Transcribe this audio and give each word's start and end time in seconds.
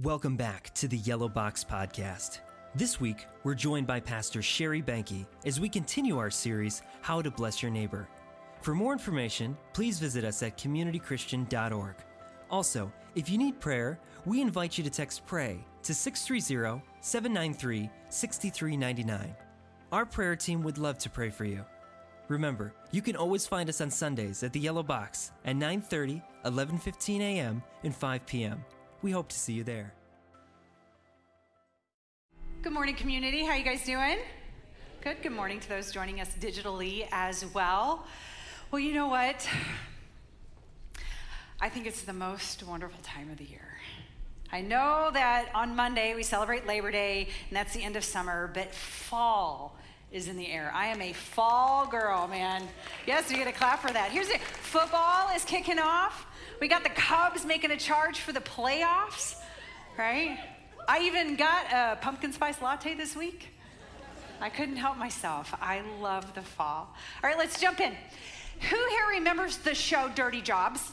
Welcome 0.00 0.38
back 0.38 0.72
to 0.76 0.88
the 0.88 0.96
Yellow 0.96 1.28
Box 1.28 1.62
Podcast. 1.62 2.40
This 2.74 2.98
week, 2.98 3.26
we're 3.44 3.54
joined 3.54 3.86
by 3.86 4.00
Pastor 4.00 4.40
Sherry 4.40 4.80
Banky 4.80 5.26
as 5.44 5.60
we 5.60 5.68
continue 5.68 6.16
our 6.16 6.30
series, 6.30 6.80
How 7.02 7.20
to 7.20 7.30
Bless 7.30 7.62
Your 7.62 7.70
Neighbor. 7.70 8.08
For 8.62 8.74
more 8.74 8.94
information, 8.94 9.54
please 9.74 9.98
visit 9.98 10.24
us 10.24 10.42
at 10.42 10.56
communitychristian.org. 10.56 11.96
Also, 12.50 12.90
if 13.14 13.28
you 13.28 13.36
need 13.36 13.60
prayer, 13.60 14.00
we 14.24 14.40
invite 14.40 14.78
you 14.78 14.84
to 14.84 14.88
text 14.88 15.26
PRAY 15.26 15.62
to 15.82 15.92
630 15.92 16.82
793 17.02 17.90
6399. 18.08 19.36
Our 19.92 20.06
prayer 20.06 20.36
team 20.36 20.62
would 20.62 20.78
love 20.78 20.96
to 21.00 21.10
pray 21.10 21.28
for 21.28 21.44
you. 21.44 21.66
Remember, 22.28 22.72
you 22.92 23.02
can 23.02 23.14
always 23.14 23.46
find 23.46 23.68
us 23.68 23.82
on 23.82 23.90
Sundays 23.90 24.42
at 24.42 24.54
the 24.54 24.60
Yellow 24.60 24.82
Box 24.82 25.32
at 25.44 25.56
9:30, 25.56 26.22
11:15 26.46 27.20
a.m., 27.20 27.62
and 27.84 27.94
5 27.94 28.24
p.m. 28.24 28.64
We 29.02 29.10
hope 29.10 29.30
to 29.30 29.36
see 29.36 29.54
you 29.54 29.64
there. 29.64 29.92
Good 32.62 32.72
morning, 32.72 32.94
community. 32.94 33.44
How 33.44 33.56
you 33.56 33.64
guys 33.64 33.84
doing? 33.84 34.18
Good. 35.02 35.16
Good 35.24 35.32
morning 35.32 35.58
to 35.58 35.68
those 35.68 35.90
joining 35.90 36.20
us 36.20 36.30
digitally 36.38 37.08
as 37.10 37.44
well. 37.52 38.06
Well, 38.70 38.78
you 38.78 38.94
know 38.94 39.08
what? 39.08 39.48
I 41.60 41.68
think 41.68 41.88
it's 41.88 42.02
the 42.02 42.12
most 42.12 42.62
wonderful 42.62 43.00
time 43.02 43.28
of 43.28 43.38
the 43.38 43.44
year. 43.44 43.80
I 44.52 44.60
know 44.60 45.10
that 45.12 45.48
on 45.52 45.74
Monday 45.74 46.14
we 46.14 46.22
celebrate 46.22 46.68
Labor 46.68 46.92
Day, 46.92 47.26
and 47.48 47.56
that's 47.56 47.74
the 47.74 47.82
end 47.82 47.96
of 47.96 48.04
summer, 48.04 48.52
but 48.54 48.72
fall 48.72 49.76
is 50.12 50.28
in 50.28 50.36
the 50.36 50.46
air. 50.46 50.70
I 50.72 50.86
am 50.86 51.02
a 51.02 51.12
fall 51.12 51.88
girl, 51.88 52.28
man. 52.28 52.62
Yes, 53.04 53.28
we 53.28 53.34
get 53.34 53.48
a 53.48 53.52
clap 53.52 53.80
for 53.80 53.92
that. 53.92 54.12
Here's 54.12 54.28
it 54.28 54.40
football 54.40 55.34
is 55.34 55.44
kicking 55.44 55.80
off. 55.80 56.26
We 56.62 56.68
got 56.68 56.84
the 56.84 56.90
Cubs 56.90 57.44
making 57.44 57.72
a 57.72 57.76
charge 57.76 58.20
for 58.20 58.30
the 58.30 58.40
playoffs, 58.40 59.34
right? 59.98 60.38
I 60.86 61.00
even 61.00 61.34
got 61.34 61.66
a 61.72 61.98
pumpkin 62.00 62.32
spice 62.32 62.62
latte 62.62 62.94
this 62.94 63.16
week. 63.16 63.48
I 64.40 64.48
couldn't 64.48 64.76
help 64.76 64.96
myself. 64.96 65.52
I 65.60 65.82
love 66.00 66.36
the 66.36 66.42
fall. 66.42 66.86
All 66.86 67.28
right, 67.28 67.36
let's 67.36 67.60
jump 67.60 67.80
in. 67.80 67.92
Who 68.70 68.76
here 68.76 69.06
remembers 69.10 69.56
the 69.56 69.74
show 69.74 70.08
Dirty 70.14 70.40
Jobs? 70.40 70.92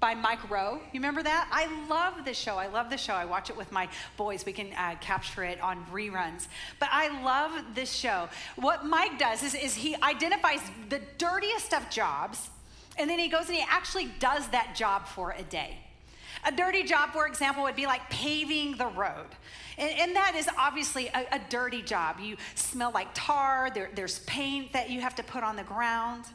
by 0.00 0.14
Mike 0.14 0.50
Rowe. 0.50 0.80
You 0.92 1.00
remember 1.00 1.22
that? 1.22 1.48
I 1.50 1.66
love 1.88 2.26
the 2.26 2.34
show. 2.34 2.56
I 2.56 2.66
love 2.66 2.90
the 2.90 2.98
show. 2.98 3.14
I 3.14 3.24
watch 3.24 3.48
it 3.48 3.56
with 3.56 3.72
my 3.72 3.88
boys. 4.18 4.44
We 4.44 4.52
can 4.52 4.72
uh, 4.74 4.96
capture 5.00 5.44
it 5.44 5.58
on 5.60 5.82
reruns. 5.86 6.46
But 6.78 6.90
I 6.92 7.22
love 7.22 7.74
this 7.74 7.90
show. 7.90 8.28
What 8.56 8.84
Mike 8.84 9.18
does 9.18 9.42
is, 9.42 9.54
is 9.54 9.74
he 9.74 9.96
identifies 9.96 10.60
the 10.90 11.00
dirtiest 11.16 11.72
of 11.72 11.88
jobs 11.88 12.50
and 12.98 13.08
then 13.08 13.18
he 13.18 13.28
goes 13.28 13.48
and 13.48 13.56
he 13.56 13.64
actually 13.68 14.06
does 14.18 14.48
that 14.48 14.74
job 14.76 15.06
for 15.06 15.32
a 15.32 15.42
day. 15.42 15.78
A 16.46 16.52
dirty 16.52 16.82
job, 16.82 17.10
for 17.10 17.26
example, 17.26 17.62
would 17.62 17.76
be 17.76 17.86
like 17.86 18.08
paving 18.10 18.76
the 18.76 18.86
road. 18.86 19.26
And, 19.78 19.90
and 19.98 20.16
that 20.16 20.34
is 20.36 20.48
obviously 20.58 21.08
a, 21.08 21.26
a, 21.32 21.40
dirty 21.48 21.80
job. 21.80 22.20
You 22.20 22.36
smell 22.54 22.90
like 22.92 23.08
tar, 23.14 23.70
there, 23.74 23.90
there's 23.94 24.18
paint 24.20 24.72
that 24.72 24.90
you 24.90 25.00
have 25.00 25.14
to 25.16 25.22
put 25.22 25.42
on 25.42 25.56
the 25.56 25.62
ground. 25.62 26.26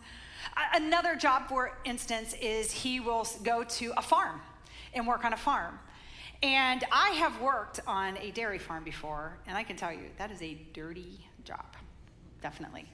Another 0.74 1.16
job, 1.16 1.48
for 1.48 1.78
instance, 1.86 2.34
is 2.42 2.72
he 2.72 3.00
will 3.00 3.28
go 3.44 3.64
to 3.64 3.94
a 3.98 4.02
farm 4.02 4.42
and 4.94 5.06
work 5.06 5.26
on 5.26 5.34
a 5.34 5.38
farm. 5.38 5.78
And 6.42 6.84
I 6.92 7.10
have 7.12 7.40
worked 7.42 7.82
on 7.86 8.18
a 8.18 8.32
dairy 8.32 8.60
farm 8.60 8.84
before, 8.84 9.38
and 9.46 9.58
I 9.58 9.64
can 9.64 9.76
tell 9.76 9.92
you 9.92 10.06
that 10.18 10.32
is 10.32 10.42
a 10.42 10.58
dirty 10.74 11.28
job, 11.44 11.76
definitely. 12.42 12.86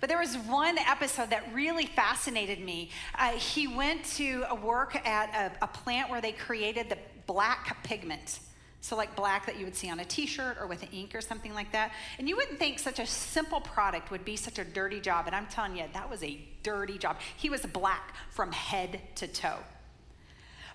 But 0.00 0.08
there 0.08 0.18
was 0.18 0.36
one 0.36 0.78
episode 0.78 1.30
that 1.30 1.52
really 1.52 1.86
fascinated 1.86 2.60
me. 2.60 2.90
Uh, 3.18 3.30
he 3.30 3.66
went 3.66 4.04
to 4.16 4.44
work 4.62 4.94
at 5.06 5.52
a, 5.60 5.64
a 5.64 5.66
plant 5.66 6.10
where 6.10 6.20
they 6.20 6.32
created 6.32 6.88
the 6.88 6.98
black 7.26 7.82
pigment. 7.82 8.40
So, 8.80 8.96
like 8.96 9.16
black 9.16 9.46
that 9.46 9.58
you 9.58 9.64
would 9.64 9.74
see 9.74 9.90
on 9.90 9.98
a 9.98 10.04
t 10.04 10.24
shirt 10.24 10.56
or 10.60 10.68
with 10.68 10.84
ink 10.92 11.14
or 11.14 11.20
something 11.20 11.52
like 11.52 11.72
that. 11.72 11.92
And 12.18 12.28
you 12.28 12.36
wouldn't 12.36 12.60
think 12.60 12.78
such 12.78 13.00
a 13.00 13.06
simple 13.06 13.60
product 13.60 14.12
would 14.12 14.24
be 14.24 14.36
such 14.36 14.58
a 14.58 14.64
dirty 14.64 15.00
job. 15.00 15.26
And 15.26 15.34
I'm 15.34 15.46
telling 15.46 15.76
you, 15.76 15.84
that 15.92 16.08
was 16.08 16.22
a 16.22 16.38
dirty 16.62 16.96
job. 16.96 17.18
He 17.36 17.50
was 17.50 17.62
black 17.66 18.14
from 18.30 18.52
head 18.52 19.00
to 19.16 19.26
toe. 19.26 19.58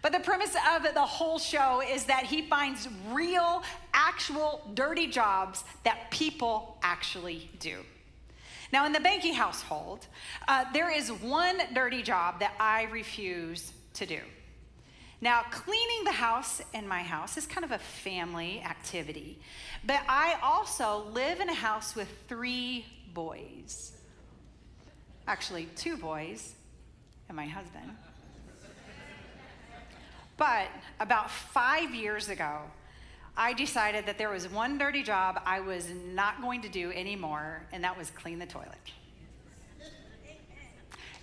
But 0.01 0.11
the 0.11 0.19
premise 0.19 0.53
of 0.75 0.93
the 0.93 1.01
whole 1.01 1.39
show 1.39 1.81
is 1.81 2.03
that 2.05 2.25
he 2.25 2.41
finds 2.41 2.89
real, 3.11 3.63
actual 3.93 4.69
dirty 4.73 5.07
jobs 5.07 5.63
that 5.85 6.11
people 6.11 6.77
actually 6.83 7.49
do. 7.59 7.77
Now, 8.73 8.87
in 8.87 8.91
the 8.91 8.97
Banky 8.97 9.35
household, 9.35 10.07
uh, 10.47 10.65
there 10.73 10.89
is 10.89 11.11
one 11.11 11.59
dirty 11.75 12.01
job 12.01 12.39
that 12.39 12.55
I 12.59 12.85
refuse 12.85 13.71
to 13.93 14.07
do. 14.07 14.17
Now, 15.21 15.43
cleaning 15.51 16.05
the 16.05 16.11
house 16.11 16.59
in 16.73 16.87
my 16.87 17.03
house 17.03 17.37
is 17.37 17.45
kind 17.45 17.63
of 17.63 17.71
a 17.71 17.77
family 17.77 18.63
activity, 18.65 19.37
but 19.85 20.01
I 20.09 20.39
also 20.41 21.05
live 21.13 21.39
in 21.39 21.49
a 21.49 21.53
house 21.53 21.95
with 21.95 22.07
three 22.27 22.87
boys. 23.13 23.91
Actually, 25.27 25.67
two 25.75 25.95
boys 25.95 26.55
and 27.29 27.35
my 27.35 27.45
husband. 27.45 27.91
But 30.35 30.69
about 30.99 31.29
five 31.29 31.93
years 31.93 32.27
ago, 32.27 32.61
I 33.35 33.53
decided 33.53 34.05
that 34.05 34.17
there 34.17 34.29
was 34.29 34.47
one 34.47 34.77
dirty 34.77 35.01
job 35.01 35.41
I 35.45 35.59
was 35.59 35.89
not 36.13 36.41
going 36.41 36.61
to 36.61 36.69
do 36.69 36.91
anymore, 36.91 37.63
and 37.71 37.83
that 37.83 37.97
was 37.97 38.11
clean 38.11 38.39
the 38.39 38.45
toilet. 38.45 38.77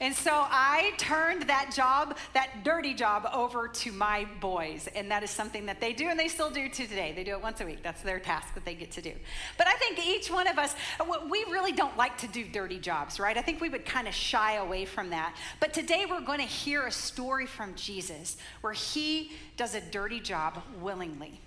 And 0.00 0.14
so 0.14 0.30
I 0.32 0.94
turned 0.96 1.42
that 1.42 1.72
job, 1.76 2.16
that 2.32 2.64
dirty 2.64 2.94
job, 2.94 3.28
over 3.34 3.68
to 3.68 3.92
my 3.92 4.26
boys. 4.40 4.88
And 4.96 5.10
that 5.10 5.22
is 5.22 5.30
something 5.30 5.66
that 5.66 5.78
they 5.78 5.92
do, 5.92 6.08
and 6.08 6.18
they 6.18 6.28
still 6.28 6.50
do 6.50 6.70
to 6.70 6.86
today. 6.86 7.12
They 7.14 7.22
do 7.22 7.32
it 7.32 7.42
once 7.42 7.60
a 7.60 7.66
week. 7.66 7.82
That's 7.82 8.00
their 8.00 8.18
task 8.18 8.54
that 8.54 8.64
they 8.64 8.74
get 8.74 8.90
to 8.92 9.02
do. 9.02 9.12
But 9.58 9.66
I 9.66 9.74
think 9.74 9.98
each 10.04 10.30
one 10.30 10.46
of 10.46 10.58
us, 10.58 10.74
uh, 10.98 11.04
we 11.28 11.44
really 11.50 11.72
don't 11.72 11.96
like 11.98 12.16
to 12.18 12.28
do 12.28 12.44
dirty 12.44 12.78
jobs, 12.78 13.20
right? 13.20 13.36
I 13.36 13.42
think 13.42 13.60
we 13.60 13.68
would 13.68 13.84
kind 13.84 14.08
of 14.08 14.14
shy 14.14 14.54
away 14.54 14.86
from 14.86 15.10
that. 15.10 15.36
But 15.60 15.74
today 15.74 16.06
we're 16.08 16.22
going 16.22 16.40
to 16.40 16.46
hear 16.46 16.86
a 16.86 16.92
story 16.92 17.44
from 17.44 17.74
Jesus 17.74 18.38
where 18.62 18.72
he 18.72 19.32
does 19.58 19.74
a 19.74 19.82
dirty 19.82 20.20
job 20.20 20.62
willingly. 20.80 21.40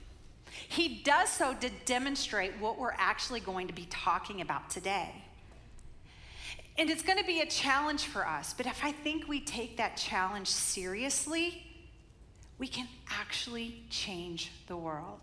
He 0.68 1.02
does 1.04 1.30
so 1.30 1.54
to 1.54 1.70
demonstrate 1.86 2.54
what 2.60 2.80
we're 2.80 2.96
actually 2.98 3.40
going 3.40 3.68
to 3.68 3.74
be 3.74 3.88
talking 3.90 4.42
about 4.42 4.70
today. 4.70 5.24
And 6.78 6.90
it's 6.90 7.04
going 7.04 7.20
to 7.20 7.26
be 7.26 7.42
a 7.42 7.46
challenge 7.46 8.06
for 8.06 8.28
us, 8.28 8.54
but 8.54 8.66
if 8.66 8.84
I 8.84 8.92
think 8.92 9.28
we 9.28 9.40
take 9.40 9.78
that 9.78 9.96
challenge 9.96 10.48
seriously, 10.48 11.64
we 12.58 12.68
can 12.68 12.88
actually 13.10 13.84
change 13.90 14.52
the 14.68 14.78
world. 14.78 15.20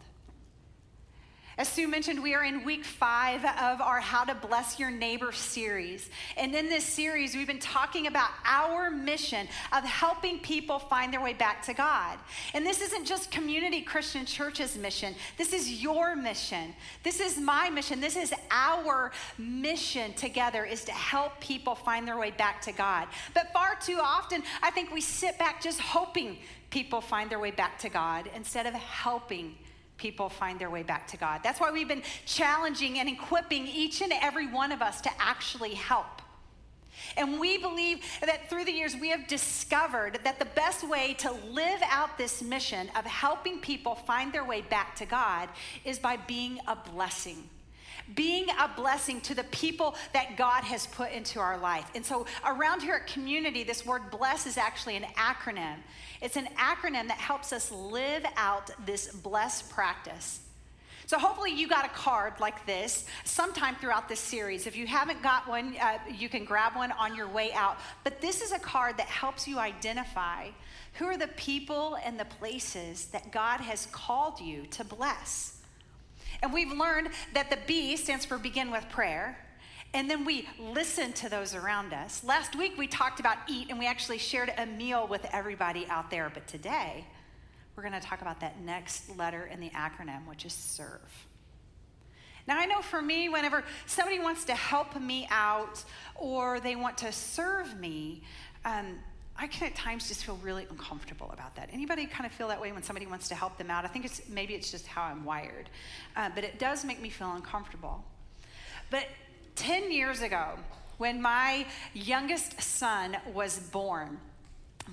As 1.60 1.68
Sue 1.68 1.88
mentioned, 1.88 2.22
we 2.22 2.34
are 2.34 2.42
in 2.42 2.64
week 2.64 2.86
five 2.86 3.44
of 3.44 3.82
our 3.82 4.00
How 4.00 4.24
to 4.24 4.34
Bless 4.34 4.78
Your 4.78 4.90
Neighbor 4.90 5.30
series. 5.30 6.08
And 6.38 6.54
in 6.54 6.70
this 6.70 6.84
series, 6.84 7.36
we've 7.36 7.46
been 7.46 7.58
talking 7.58 8.06
about 8.06 8.30
our 8.46 8.90
mission 8.90 9.46
of 9.70 9.84
helping 9.84 10.38
people 10.38 10.78
find 10.78 11.12
their 11.12 11.20
way 11.20 11.34
back 11.34 11.62
to 11.66 11.74
God. 11.74 12.18
And 12.54 12.64
this 12.64 12.80
isn't 12.80 13.04
just 13.04 13.30
Community 13.30 13.82
Christian 13.82 14.24
Church's 14.24 14.78
mission, 14.78 15.14
this 15.36 15.52
is 15.52 15.82
your 15.82 16.16
mission. 16.16 16.74
This 17.02 17.20
is 17.20 17.36
my 17.36 17.68
mission. 17.68 18.00
This 18.00 18.16
is 18.16 18.32
our 18.50 19.12
mission 19.36 20.14
together 20.14 20.64
is 20.64 20.82
to 20.84 20.92
help 20.92 21.40
people 21.40 21.74
find 21.74 22.08
their 22.08 22.16
way 22.16 22.30
back 22.30 22.62
to 22.62 22.72
God. 22.72 23.06
But 23.34 23.52
far 23.52 23.76
too 23.78 23.98
often, 24.00 24.42
I 24.62 24.70
think 24.70 24.94
we 24.94 25.02
sit 25.02 25.38
back 25.38 25.60
just 25.60 25.78
hoping 25.78 26.38
people 26.70 27.02
find 27.02 27.28
their 27.28 27.38
way 27.38 27.50
back 27.50 27.78
to 27.80 27.90
God 27.90 28.30
instead 28.34 28.64
of 28.64 28.72
helping 28.72 29.56
people 30.00 30.30
find 30.30 30.58
their 30.58 30.70
way 30.70 30.82
back 30.82 31.06
to 31.08 31.16
God. 31.16 31.42
That's 31.44 31.60
why 31.60 31.70
we've 31.70 31.86
been 31.86 32.02
challenging 32.24 32.98
and 32.98 33.08
equipping 33.08 33.66
each 33.66 34.00
and 34.00 34.12
every 34.20 34.46
one 34.46 34.72
of 34.72 34.80
us 34.80 35.00
to 35.02 35.10
actually 35.18 35.74
help. 35.74 36.22
And 37.16 37.38
we 37.38 37.58
believe 37.58 38.00
that 38.24 38.48
through 38.48 38.64
the 38.64 38.72
years, 38.72 38.96
we 38.96 39.10
have 39.10 39.26
discovered 39.28 40.18
that 40.24 40.38
the 40.38 40.44
best 40.46 40.88
way 40.88 41.14
to 41.18 41.32
live 41.50 41.80
out 41.90 42.16
this 42.18 42.42
mission 42.42 42.88
of 42.96 43.04
helping 43.04 43.58
people 43.60 43.94
find 43.94 44.32
their 44.32 44.44
way 44.44 44.62
back 44.62 44.96
to 44.96 45.06
God 45.06 45.48
is 45.84 45.98
by 45.98 46.16
being 46.16 46.58
a 46.66 46.76
blessing 46.76 47.48
being 48.14 48.46
a 48.50 48.68
blessing 48.76 49.20
to 49.22 49.34
the 49.34 49.44
people 49.44 49.94
that 50.12 50.36
God 50.36 50.64
has 50.64 50.86
put 50.86 51.12
into 51.12 51.40
our 51.40 51.58
life. 51.58 51.90
And 51.94 52.04
so, 52.04 52.26
around 52.46 52.82
here 52.82 52.94
at 52.94 53.06
Community, 53.06 53.64
this 53.64 53.84
word 53.84 54.10
bless 54.10 54.46
is 54.46 54.56
actually 54.56 54.96
an 54.96 55.04
acronym. 55.16 55.76
It's 56.20 56.36
an 56.36 56.48
acronym 56.56 57.08
that 57.08 57.18
helps 57.18 57.52
us 57.52 57.70
live 57.70 58.24
out 58.36 58.70
this 58.86 59.08
bless 59.08 59.62
practice. 59.62 60.40
So, 61.06 61.18
hopefully, 61.18 61.50
you 61.50 61.68
got 61.68 61.84
a 61.84 61.88
card 61.88 62.34
like 62.38 62.64
this 62.66 63.04
sometime 63.24 63.74
throughout 63.76 64.08
this 64.08 64.20
series. 64.20 64.66
If 64.66 64.76
you 64.76 64.86
haven't 64.86 65.22
got 65.22 65.48
one, 65.48 65.74
uh, 65.80 65.98
you 66.08 66.28
can 66.28 66.44
grab 66.44 66.76
one 66.76 66.92
on 66.92 67.16
your 67.16 67.28
way 67.28 67.52
out. 67.52 67.78
But 68.04 68.20
this 68.20 68.42
is 68.42 68.52
a 68.52 68.58
card 68.58 68.96
that 68.98 69.06
helps 69.06 69.48
you 69.48 69.58
identify 69.58 70.48
who 70.94 71.06
are 71.06 71.16
the 71.16 71.28
people 71.28 71.96
and 72.04 72.18
the 72.18 72.24
places 72.24 73.06
that 73.06 73.32
God 73.32 73.60
has 73.60 73.86
called 73.86 74.40
you 74.40 74.66
to 74.72 74.84
bless. 74.84 75.59
And 76.42 76.52
we've 76.52 76.72
learned 76.72 77.10
that 77.34 77.50
the 77.50 77.58
B 77.66 77.96
stands 77.96 78.24
for 78.24 78.38
begin 78.38 78.70
with 78.70 78.88
prayer. 78.88 79.38
And 79.92 80.08
then 80.08 80.24
we 80.24 80.48
listen 80.58 81.12
to 81.14 81.28
those 81.28 81.54
around 81.54 81.92
us. 81.92 82.22
Last 82.22 82.56
week 82.56 82.78
we 82.78 82.86
talked 82.86 83.20
about 83.20 83.36
eat 83.48 83.70
and 83.70 83.78
we 83.78 83.86
actually 83.86 84.18
shared 84.18 84.52
a 84.56 84.64
meal 84.64 85.06
with 85.06 85.26
everybody 85.32 85.86
out 85.88 86.10
there. 86.10 86.30
But 86.32 86.46
today 86.46 87.04
we're 87.74 87.82
going 87.82 88.00
to 88.00 88.06
talk 88.06 88.22
about 88.22 88.40
that 88.40 88.60
next 88.60 89.16
letter 89.16 89.46
in 89.46 89.60
the 89.60 89.70
acronym, 89.70 90.26
which 90.26 90.44
is 90.44 90.52
serve. 90.52 91.26
Now, 92.46 92.58
I 92.58 92.66
know 92.66 92.82
for 92.82 93.02
me, 93.02 93.28
whenever 93.28 93.64
somebody 93.86 94.18
wants 94.18 94.44
to 94.46 94.54
help 94.54 95.00
me 95.00 95.26
out 95.30 95.84
or 96.14 96.58
they 96.60 96.74
want 96.74 96.98
to 96.98 97.12
serve 97.12 97.78
me, 97.78 98.22
um, 98.64 98.98
I 99.42 99.46
can 99.46 99.66
at 99.66 99.74
times 99.74 100.06
just 100.06 100.26
feel 100.26 100.38
really 100.42 100.66
uncomfortable 100.68 101.30
about 101.32 101.56
that. 101.56 101.70
Anybody 101.72 102.04
kind 102.04 102.26
of 102.26 102.32
feel 102.32 102.48
that 102.48 102.60
way 102.60 102.72
when 102.72 102.82
somebody 102.82 103.06
wants 103.06 103.26
to 103.28 103.34
help 103.34 103.56
them 103.56 103.70
out? 103.70 103.86
I 103.86 103.88
think 103.88 104.04
it's 104.04 104.20
maybe 104.28 104.54
it's 104.54 104.70
just 104.70 104.86
how 104.86 105.02
I'm 105.02 105.24
wired, 105.24 105.70
uh, 106.14 106.28
but 106.34 106.44
it 106.44 106.58
does 106.58 106.84
make 106.84 107.00
me 107.00 107.08
feel 107.08 107.32
uncomfortable. 107.32 108.04
But 108.90 109.06
10 109.56 109.90
years 109.90 110.20
ago, 110.20 110.58
when 110.98 111.22
my 111.22 111.64
youngest 111.94 112.60
son 112.60 113.16
was 113.32 113.58
born, 113.58 114.20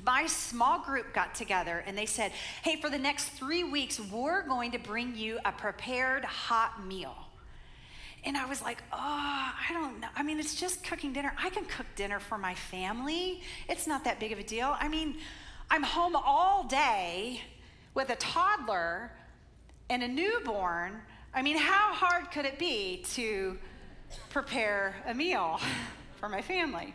my 0.05 0.25
small 0.27 0.79
group 0.79 1.13
got 1.13 1.35
together 1.35 1.83
and 1.85 1.97
they 1.97 2.05
said, 2.05 2.31
Hey, 2.63 2.77
for 2.77 2.89
the 2.89 2.97
next 2.97 3.29
three 3.31 3.65
weeks, 3.65 3.99
we're 3.99 4.47
going 4.47 4.71
to 4.71 4.79
bring 4.79 5.13
you 5.13 5.39
a 5.43 5.51
prepared 5.51 6.23
hot 6.23 6.85
meal. 6.85 7.26
And 8.23 8.35
I 8.35 8.45
was 8.45 8.61
like, 8.61 8.83
oh, 8.91 8.97
I 8.97 9.73
don't 9.73 9.99
know. 9.99 10.07
I 10.15 10.23
mean, 10.23 10.39
it's 10.39 10.55
just 10.55 10.83
cooking 10.83 11.13
dinner. 11.13 11.33
I 11.37 11.49
can 11.49 11.65
cook 11.65 11.85
dinner 11.95 12.19
for 12.19 12.37
my 12.37 12.55
family. 12.55 13.41
It's 13.69 13.87
not 13.87 14.03
that 14.03 14.19
big 14.19 14.31
of 14.31 14.39
a 14.39 14.43
deal. 14.43 14.75
I 14.79 14.87
mean, 14.87 15.17
I'm 15.69 15.83
home 15.83 16.15
all 16.15 16.63
day 16.63 17.41
with 17.93 18.09
a 18.09 18.15
toddler 18.15 19.11
and 19.89 20.03
a 20.03 20.07
newborn. 20.07 21.01
I 21.33 21.41
mean, 21.41 21.57
how 21.57 21.93
hard 21.93 22.31
could 22.31 22.45
it 22.45 22.59
be 22.59 23.03
to 23.13 23.57
prepare 24.29 24.95
a 25.05 25.13
meal 25.13 25.59
for 26.19 26.29
my 26.29 26.41
family? 26.41 26.93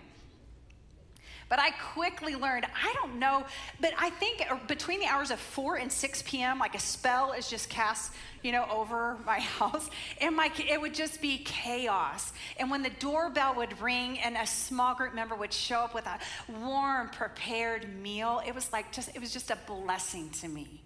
But 1.52 1.58
I 1.58 1.68
quickly 1.92 2.34
learned, 2.34 2.64
I 2.64 2.94
don't 2.94 3.18
know, 3.18 3.44
but 3.78 3.92
I 3.98 4.08
think 4.08 4.42
uh, 4.50 4.56
between 4.68 5.00
the 5.00 5.06
hours 5.06 5.30
of 5.30 5.38
4 5.38 5.76
and 5.76 5.92
6 5.92 6.22
p.m., 6.22 6.58
like 6.58 6.74
a 6.74 6.80
spell 6.80 7.32
is 7.32 7.50
just 7.50 7.68
cast, 7.68 8.10
you 8.42 8.52
know, 8.52 8.66
over 8.70 9.18
my 9.26 9.38
house. 9.38 9.90
And 10.22 10.34
my, 10.34 10.50
it 10.66 10.80
would 10.80 10.94
just 10.94 11.20
be 11.20 11.36
chaos. 11.44 12.32
And 12.58 12.70
when 12.70 12.82
the 12.82 12.88
doorbell 12.98 13.54
would 13.56 13.78
ring 13.82 14.18
and 14.20 14.34
a 14.38 14.46
small 14.46 14.94
group 14.94 15.14
member 15.14 15.34
would 15.34 15.52
show 15.52 15.80
up 15.80 15.92
with 15.92 16.06
a 16.06 16.18
warm, 16.58 17.10
prepared 17.10 17.86
meal, 18.00 18.40
it 18.46 18.54
was 18.54 18.72
like 18.72 18.90
just, 18.90 19.14
it 19.14 19.20
was 19.20 19.30
just 19.30 19.50
a 19.50 19.58
blessing 19.66 20.30
to 20.40 20.48
me. 20.48 20.80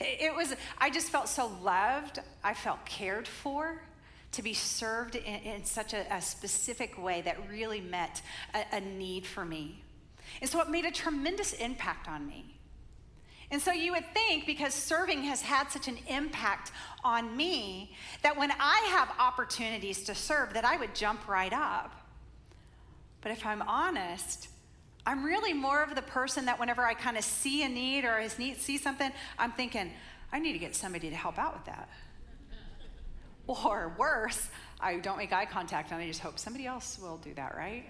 It, 0.00 0.34
was, 0.34 0.52
I 0.78 0.90
just 0.90 1.10
felt 1.10 1.28
so 1.28 1.52
loved. 1.62 2.18
I 2.42 2.54
felt 2.54 2.84
cared 2.86 3.28
for 3.28 3.80
to 4.32 4.42
be 4.42 4.54
served 4.54 5.16
in, 5.16 5.22
in 5.22 5.64
such 5.64 5.94
a, 5.94 6.06
a, 6.14 6.20
specific 6.20 7.02
way 7.02 7.22
that 7.22 7.36
really 7.48 7.80
met 7.80 8.20
a, 8.54 8.76
a 8.76 8.80
need 8.80 9.26
for 9.26 9.44
me. 9.44 9.82
And 10.40 10.50
so 10.50 10.60
it 10.60 10.68
made 10.68 10.84
a 10.84 10.90
tremendous 10.90 11.52
impact 11.54 12.08
on 12.08 12.26
me. 12.26 12.56
And 13.50 13.62
so 13.62 13.72
you 13.72 13.92
would 13.92 14.04
think, 14.12 14.44
because 14.44 14.74
serving 14.74 15.22
has 15.22 15.40
had 15.40 15.70
such 15.70 15.86
an 15.86 15.98
impact 16.08 16.72
on 17.04 17.36
me, 17.36 17.94
that 18.22 18.36
when 18.36 18.50
I 18.50 18.88
have 18.90 19.12
opportunities 19.18 20.02
to 20.04 20.14
serve, 20.14 20.54
that 20.54 20.64
I 20.64 20.76
would 20.76 20.94
jump 20.94 21.28
right 21.28 21.52
up. 21.52 21.94
But 23.20 23.30
if 23.32 23.46
I'm 23.46 23.62
honest, 23.62 24.48
I'm 25.06 25.24
really 25.24 25.52
more 25.52 25.82
of 25.82 25.94
the 25.94 26.02
person 26.02 26.46
that 26.46 26.58
whenever 26.58 26.84
I 26.84 26.94
kind 26.94 27.16
of 27.16 27.24
see 27.24 27.62
a 27.62 27.68
need 27.68 28.04
or 28.04 28.14
I 28.14 28.26
see 28.26 28.78
something, 28.78 29.12
I'm 29.38 29.52
thinking, 29.52 29.92
I 30.32 30.40
need 30.40 30.52
to 30.52 30.58
get 30.58 30.74
somebody 30.74 31.08
to 31.10 31.16
help 31.16 31.38
out 31.38 31.54
with 31.54 31.66
that. 31.66 31.88
Or 33.46 33.94
worse, 33.96 34.48
I 34.80 34.96
don't 34.96 35.18
make 35.18 35.32
eye 35.32 35.46
contact 35.46 35.92
and 35.92 36.00
I 36.00 36.06
just 36.06 36.20
hope 36.20 36.38
somebody 36.38 36.66
else 36.66 36.98
will 37.00 37.18
do 37.18 37.32
that, 37.34 37.56
right? 37.56 37.84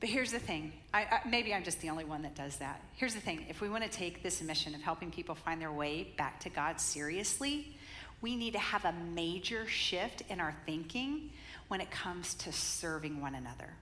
But 0.00 0.08
here's 0.08 0.32
the 0.32 0.38
thing 0.38 0.72
I, 0.92 1.02
I, 1.02 1.28
maybe 1.28 1.54
I'm 1.54 1.64
just 1.64 1.80
the 1.80 1.88
only 1.88 2.04
one 2.04 2.22
that 2.22 2.34
does 2.34 2.56
that. 2.56 2.80
Here's 2.94 3.14
the 3.14 3.20
thing 3.20 3.46
if 3.48 3.60
we 3.60 3.68
want 3.68 3.84
to 3.84 3.90
take 3.90 4.22
this 4.22 4.42
mission 4.42 4.74
of 4.74 4.82
helping 4.82 5.10
people 5.10 5.34
find 5.34 5.60
their 5.60 5.72
way 5.72 6.12
back 6.16 6.40
to 6.40 6.50
God 6.50 6.80
seriously, 6.80 7.76
we 8.20 8.36
need 8.36 8.52
to 8.52 8.58
have 8.58 8.84
a 8.84 8.92
major 8.92 9.66
shift 9.66 10.22
in 10.28 10.40
our 10.40 10.54
thinking 10.66 11.30
when 11.68 11.80
it 11.80 11.90
comes 11.90 12.34
to 12.34 12.52
serving 12.52 13.20
one 13.20 13.34
another. 13.34 13.74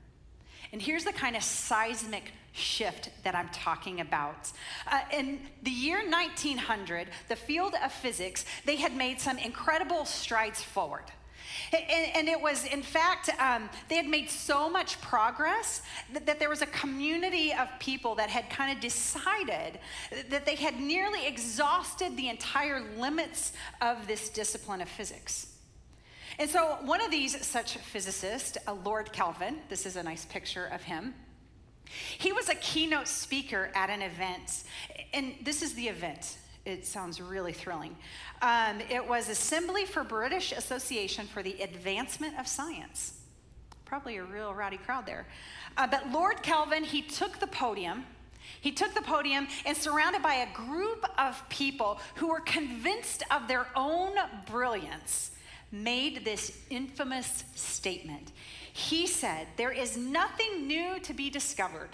And 0.73 0.81
here's 0.81 1.05
the 1.05 1.13
kind 1.13 1.37
of 1.37 1.43
seismic 1.43 2.33
shift 2.53 3.11
that 3.25 3.35
I'm 3.35 3.49
talking 3.49 4.01
about. 4.01 4.53
Uh, 4.91 5.01
in 5.13 5.41
the 5.63 5.71
year 5.71 6.03
1900, 6.09 7.09
the 7.29 7.37
field 7.37 7.75
of 7.83 7.93
physics, 7.93 8.45
they 8.65 8.77
had 8.77 8.95
made 8.97 9.21
some 9.21 9.39
incredible 9.39 10.05
strides 10.05 10.63
forward. 10.63 11.05
And, 11.73 12.29
it 12.29 12.41
was, 12.41 12.65
in 12.67 12.83
fact, 12.83 13.31
um, 13.39 13.69
they 13.89 13.97
had 13.97 14.07
made 14.07 14.29
so 14.29 14.69
much 14.69 15.01
progress 15.01 15.83
that, 16.13 16.27
that, 16.27 16.39
there 16.39 16.49
was 16.49 16.63
a 16.63 16.67
community 16.67 17.53
of 17.53 17.69
people 17.79 18.15
that 18.17 18.29
had 18.29 18.51
kind 18.51 18.75
of 18.75 18.81
decided 18.81 19.79
that 20.29 20.45
they 20.45 20.55
had 20.55 20.81
nearly 20.81 21.27
exhausted 21.27 22.17
the 22.17 22.29
entire 22.29 22.83
limits 22.99 23.53
of 23.81 24.07
this 24.07 24.29
discipline 24.29 24.81
of 24.81 24.89
physics. 24.89 25.49
And 26.39 26.49
so, 26.49 26.79
one 26.83 27.01
of 27.01 27.11
these 27.11 27.45
such 27.45 27.77
physicists, 27.77 28.57
uh, 28.67 28.75
Lord 28.85 29.13
Kelvin, 29.13 29.59
this 29.69 29.87
is 29.87 29.97
a 29.97 30.03
nice 30.03 30.25
picture 30.25 30.67
of 30.67 30.83
him. 30.83 31.15
He 32.19 32.33
was 32.33 32.49
a 32.49 32.55
keynote 32.55 33.09
speaker 33.09 33.71
at 33.75 33.91
an 33.91 34.03
event, 34.03 34.65
and 35.13 35.35
this 35.43 35.63
is 35.63 35.75
the 35.75 35.89
event. 35.89 36.39
It 36.65 36.87
sounds 36.87 37.21
really 37.21 37.53
thrilling. 37.53 37.97
Um, 38.41 38.81
it 38.89 39.07
was 39.07 39.29
Assembly 39.29 39.85
for 39.85 40.05
British 40.05 40.53
Association 40.53 41.27
for 41.27 41.43
the 41.43 41.61
Advancement 41.61 42.39
of 42.39 42.47
Science. 42.47 43.19
Probably 43.85 44.17
a 44.19 44.25
real 44.25 44.55
rowdy 44.55 44.77
crowd 44.77 45.07
there. 45.07 45.27
Uh, 45.77 45.87
but 45.87 46.11
Lord 46.11 46.43
Kelvin, 46.43 46.85
he 46.85 47.03
took 47.03 47.41
the 47.41 47.47
podium. 47.49 48.05
He 48.61 48.71
took 48.71 48.95
the 48.95 49.03
podium 49.03 49.49
and 49.67 49.77
surrounded 49.77 50.23
by 50.23 50.35
a 50.35 50.55
group 50.55 51.05
of 51.19 51.43
people 51.49 51.99
who 52.15 52.29
were 52.29 52.41
convinced 52.41 53.25
of 53.31 53.49
their 53.49 53.67
own 53.75 54.13
brilliance 54.47 55.33
made 55.73 56.25
this 56.25 56.57
infamous 56.71 57.45
statement. 57.55 58.31
He 58.73 59.07
said, 59.07 59.47
There 59.57 59.71
is 59.73 59.97
nothing 59.97 60.67
new 60.67 60.99
to 61.01 61.13
be 61.13 61.31
discovered 61.31 61.91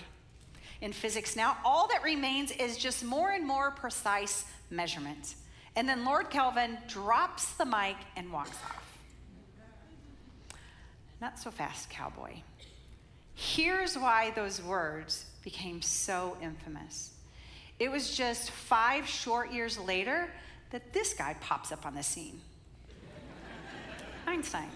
in 0.81 0.93
physics 0.93 1.35
now. 1.37 1.57
All 1.65 1.89
that 1.89 2.03
remains 2.03 2.51
is 2.53 2.77
just 2.77 3.05
more 3.05 3.31
and 3.31 3.47
more 3.47 3.71
precise 3.71 4.45
measurement. 4.71 5.35
And 5.77 5.89
then 5.89 6.05
Lord 6.05 6.31
Kelvin 6.31 6.79
drops 6.89 7.53
the 7.53 7.65
mic 7.65 7.97
and 8.17 8.33
walks 8.33 8.57
off. 8.65 8.85
Not 11.21 11.39
so 11.39 11.51
fast, 11.51 11.91
cowboy. 11.91 12.35
Here's 13.35 13.97
why 13.97 14.33
those 14.35 14.63
words 14.63 15.27
became 15.43 15.83
so 15.83 16.37
infamous. 16.43 17.15
It 17.79 17.91
was 17.91 18.17
just 18.17 18.51
five 18.51 19.07
short 19.07 19.53
years 19.53 19.79
later 19.79 20.31
that 20.71 20.93
this 20.93 21.15
guy 21.15 21.37
pops 21.41 21.73
up 21.73 21.87
on 21.87 21.95
the 21.95 22.03
scene. 22.03 22.41
Einstein. 24.27 24.69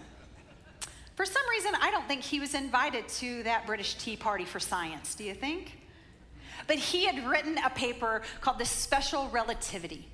For 1.14 1.26
some 1.26 1.42
reason, 1.50 1.73
I 1.81 1.90
don't 1.90 2.07
think 2.09 2.23
he 2.23 2.40
was 2.40 2.54
invited 2.54 3.07
to 3.09 3.42
that 3.42 3.66
British 3.66 3.95
Tea 3.95 4.16
Party 4.16 4.45
for 4.45 4.59
Science. 4.59 5.14
Do 5.14 5.25
you 5.25 5.35
think? 5.35 5.78
But 6.66 6.76
he 6.76 7.04
had 7.04 7.26
written 7.26 7.59
a 7.59 7.71
paper 7.71 8.23
called 8.40 8.59
The 8.59 8.64
Special 8.64 9.28
Relativity. 9.28 10.09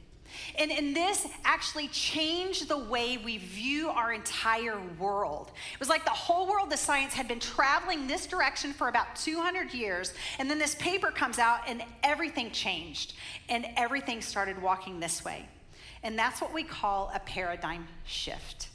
And, 0.59 0.71
and 0.71 0.95
this 0.95 1.27
actually 1.45 1.89
changed 1.89 2.69
the 2.69 2.79
way 2.79 3.17
we 3.17 3.39
view 3.39 3.89
our 3.89 4.13
entire 4.13 4.79
world. 4.99 5.53
It 5.73 5.81
was 5.81 5.89
like 5.89 6.05
the 6.05 6.11
whole 6.11 6.49
world 6.49 6.73
of 6.73 6.79
science 6.79 7.15
had 7.15 7.29
been 7.29 7.41
traveling 7.41 8.07
this 8.07 8.27
direction 8.27 8.73
for 8.73 8.89
about 8.89 9.17
200 9.17 9.73
years. 9.73 10.13
And 10.39 10.51
then 10.51 10.59
this 10.59 10.75
paper 10.75 11.11
comes 11.11 11.39
out, 11.39 11.61
and 11.67 11.83
everything 12.03 12.51
changed. 12.51 13.15
And 13.49 13.67
everything 13.77 14.21
started 14.21 14.61
walking 14.61 15.01
this 15.01 15.25
way. 15.25 15.49
And 16.03 16.19
that's 16.19 16.41
what 16.41 16.53
we 16.53 16.63
call 16.63 17.11
a 17.15 17.21
paradigm 17.21 17.89
shift. 18.05 18.69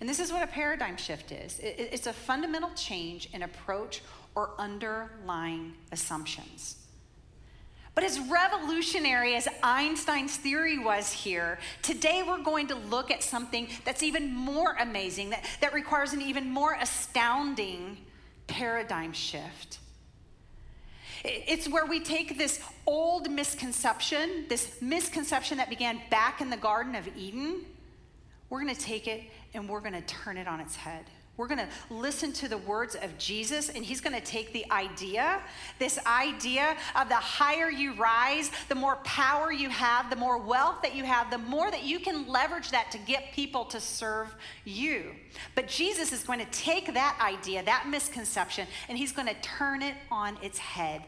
And 0.00 0.08
this 0.08 0.20
is 0.20 0.32
what 0.32 0.42
a 0.42 0.46
paradigm 0.46 0.96
shift 0.96 1.32
is 1.32 1.58
it's 1.62 2.06
a 2.06 2.12
fundamental 2.12 2.70
change 2.74 3.28
in 3.32 3.42
approach 3.42 4.02
or 4.34 4.50
underlying 4.58 5.74
assumptions. 5.92 6.76
But 7.94 8.04
as 8.04 8.20
revolutionary 8.20 9.36
as 9.36 9.48
Einstein's 9.62 10.36
theory 10.36 10.78
was 10.78 11.10
here, 11.10 11.58
today 11.80 12.22
we're 12.26 12.42
going 12.42 12.66
to 12.66 12.74
look 12.74 13.10
at 13.10 13.22
something 13.22 13.68
that's 13.86 14.02
even 14.02 14.34
more 14.34 14.76
amazing, 14.78 15.30
that, 15.30 15.46
that 15.62 15.72
requires 15.72 16.12
an 16.12 16.20
even 16.20 16.50
more 16.50 16.76
astounding 16.78 17.96
paradigm 18.48 19.14
shift. 19.14 19.78
It's 21.24 21.66
where 21.66 21.86
we 21.86 22.00
take 22.00 22.36
this 22.36 22.60
old 22.86 23.30
misconception, 23.30 24.44
this 24.50 24.82
misconception 24.82 25.56
that 25.56 25.70
began 25.70 25.98
back 26.10 26.42
in 26.42 26.50
the 26.50 26.58
Garden 26.58 26.94
of 26.94 27.08
Eden, 27.16 27.64
we're 28.50 28.62
going 28.62 28.74
to 28.74 28.80
take 28.80 29.08
it 29.08 29.22
and 29.56 29.68
we're 29.68 29.80
going 29.80 29.94
to 29.94 30.02
turn 30.02 30.36
it 30.36 30.46
on 30.46 30.60
its 30.60 30.76
head. 30.76 31.04
We're 31.36 31.48
going 31.48 31.60
to 31.60 31.68
listen 31.94 32.32
to 32.34 32.48
the 32.48 32.56
words 32.56 32.94
of 32.94 33.18
Jesus, 33.18 33.68
and 33.68 33.84
he's 33.84 34.00
going 34.00 34.18
to 34.18 34.24
take 34.24 34.54
the 34.54 34.64
idea, 34.70 35.40
this 35.78 35.98
idea 36.06 36.76
of 36.94 37.10
the 37.10 37.16
higher 37.16 37.70
you 37.70 37.92
rise, 37.94 38.50
the 38.70 38.74
more 38.74 38.96
power 38.96 39.52
you 39.52 39.68
have, 39.68 40.08
the 40.08 40.16
more 40.16 40.38
wealth 40.38 40.80
that 40.80 40.94
you 40.94 41.04
have, 41.04 41.30
the 41.30 41.36
more 41.36 41.70
that 41.70 41.84
you 41.84 41.98
can 41.98 42.26
leverage 42.26 42.70
that 42.70 42.90
to 42.92 42.98
get 42.98 43.32
people 43.32 43.66
to 43.66 43.80
serve 43.80 44.34
you. 44.64 45.10
But 45.54 45.68
Jesus 45.68 46.10
is 46.10 46.24
going 46.24 46.38
to 46.38 46.50
take 46.52 46.94
that 46.94 47.18
idea, 47.20 47.62
that 47.64 47.86
misconception, 47.86 48.66
and 48.88 48.96
he's 48.96 49.12
going 49.12 49.28
to 49.28 49.36
turn 49.42 49.82
it 49.82 49.94
on 50.10 50.38
its 50.42 50.56
head. 50.56 51.02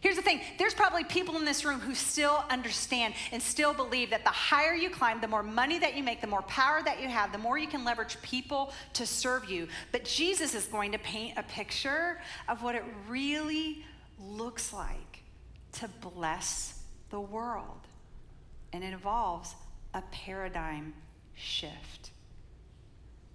Here's 0.00 0.16
the 0.16 0.22
thing 0.22 0.40
there's 0.58 0.74
probably 0.74 1.04
people 1.04 1.36
in 1.36 1.44
this 1.44 1.64
room 1.64 1.80
who 1.80 1.94
still 1.94 2.44
understand 2.50 3.14
and 3.32 3.42
still 3.42 3.74
believe 3.74 4.10
that 4.10 4.24
the 4.24 4.30
higher 4.30 4.74
you 4.74 4.90
climb, 4.90 5.20
the 5.20 5.28
more 5.28 5.42
money 5.42 5.78
that 5.78 5.96
you 5.96 6.02
make, 6.02 6.20
the 6.20 6.26
more 6.26 6.42
power 6.42 6.80
that 6.84 7.00
you 7.00 7.08
have, 7.08 7.32
the 7.32 7.38
more 7.38 7.58
you 7.58 7.66
can 7.66 7.84
leverage 7.84 8.20
people 8.22 8.72
to 8.94 9.06
serve 9.06 9.50
you. 9.50 9.68
But 9.92 10.04
Jesus 10.04 10.54
is 10.54 10.66
going 10.66 10.92
to 10.92 10.98
paint 10.98 11.36
a 11.36 11.42
picture 11.42 12.20
of 12.48 12.62
what 12.62 12.74
it 12.74 12.84
really 13.08 13.84
looks 14.20 14.72
like 14.72 15.22
to 15.72 15.88
bless 16.00 16.82
the 17.10 17.20
world. 17.20 17.86
And 18.72 18.84
it 18.84 18.92
involves 18.92 19.54
a 19.94 20.02
paradigm 20.12 20.94
shift 21.34 22.10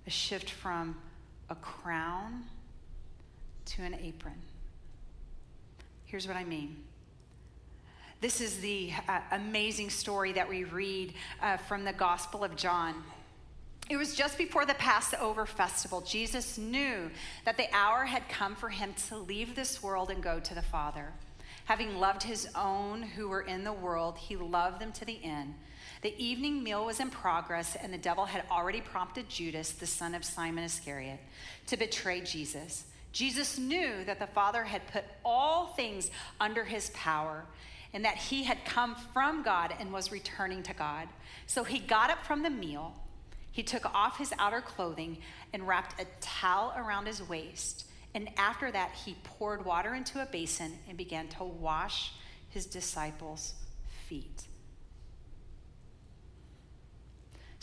a 0.06 0.10
shift 0.10 0.50
from 0.50 0.96
a 1.50 1.56
crown 1.56 2.44
to 3.66 3.84
an 3.84 3.96
apron. 3.96 4.42
Here's 6.14 6.28
what 6.28 6.38
I 6.38 6.44
mean. 6.44 6.78
This 8.22 8.40
is 8.40 8.60
the 8.60 8.92
uh, 9.10 9.22
amazing 9.32 9.90
story 9.90 10.32
that 10.34 10.48
we 10.48 10.64
read 10.64 11.16
uh, 11.42 11.58
from 11.58 11.86
the 11.86 11.92
Gospel 11.92 12.44
of 12.44 12.56
John. 12.56 13.02
It 13.90 13.98
was 13.98 14.14
just 14.14 14.38
before 14.38 14.64
the 14.64 14.76
Passover 14.76 15.48
festival. 15.48 16.02
Jesus 16.02 16.60
knew 16.60 17.10
that 17.46 17.58
the 17.58 17.66
hour 17.76 18.06
had 18.06 18.30
come 18.30 18.56
for 18.56 18.70
him 18.70 18.94
to 19.08 19.18
leave 19.18 19.56
this 19.56 19.82
world 19.82 20.12
and 20.12 20.22
go 20.22 20.40
to 20.40 20.54
the 20.54 20.62
Father. 20.62 21.14
Having 21.66 21.98
loved 21.98 22.22
his 22.22 22.48
own 22.54 23.02
who 23.02 23.28
were 23.28 23.42
in 23.42 23.64
the 23.64 23.74
world, 23.74 24.20
he 24.20 24.36
loved 24.36 24.80
them 24.80 24.92
to 24.92 25.06
the 25.06 25.18
end. 25.24 25.56
The 26.04 26.14
evening 26.24 26.62
meal 26.62 26.86
was 26.86 27.00
in 27.00 27.10
progress, 27.10 27.76
and 27.76 27.92
the 27.92 27.98
devil 27.98 28.26
had 28.26 28.44
already 28.52 28.82
prompted 28.82 29.30
Judas, 29.30 29.72
the 29.72 29.88
son 29.88 30.14
of 30.14 30.24
Simon 30.24 30.64
Iscariot, 30.64 31.22
to 31.66 31.76
betray 31.76 32.22
Jesus. 32.22 32.86
Jesus 33.14 33.60
knew 33.60 34.04
that 34.06 34.20
the 34.20 34.28
Father 34.28 34.64
had 34.64 34.88
put 34.88 35.06
all 35.24 35.68
things 35.68 36.10
under 36.42 36.66
his 36.66 36.90
power 36.90 37.46
and 37.94 38.04
that 38.04 38.18
he 38.18 38.44
had 38.44 38.66
come 38.66 38.96
from 39.14 39.44
God 39.44 39.74
and 39.80 39.94
was 39.94 40.12
returning 40.12 40.64
to 40.64 40.74
God. 40.74 41.08
So 41.46 41.64
he 41.64 41.78
got 41.78 42.10
up 42.10 42.26
from 42.26 42.42
the 42.42 42.50
meal. 42.50 42.96
He 43.52 43.62
took 43.62 43.86
off 43.94 44.18
his 44.18 44.34
outer 44.40 44.62
clothing 44.62 45.20
and 45.54 45.68
wrapped 45.68 46.02
a 46.02 46.08
towel 46.20 46.74
around 46.76 47.06
his 47.06 47.22
waist. 47.22 47.86
And 48.16 48.30
after 48.36 48.72
that, 48.72 48.94
he 49.06 49.16
poured 49.24 49.64
water 49.64 49.94
into 49.94 50.22
a 50.22 50.26
basin 50.26 50.80
and 50.90 50.98
began 50.98 51.28
to 51.30 51.44
wash 51.44 52.14
his 52.50 52.66
disciples' 52.66 53.54
feet. 54.08 54.48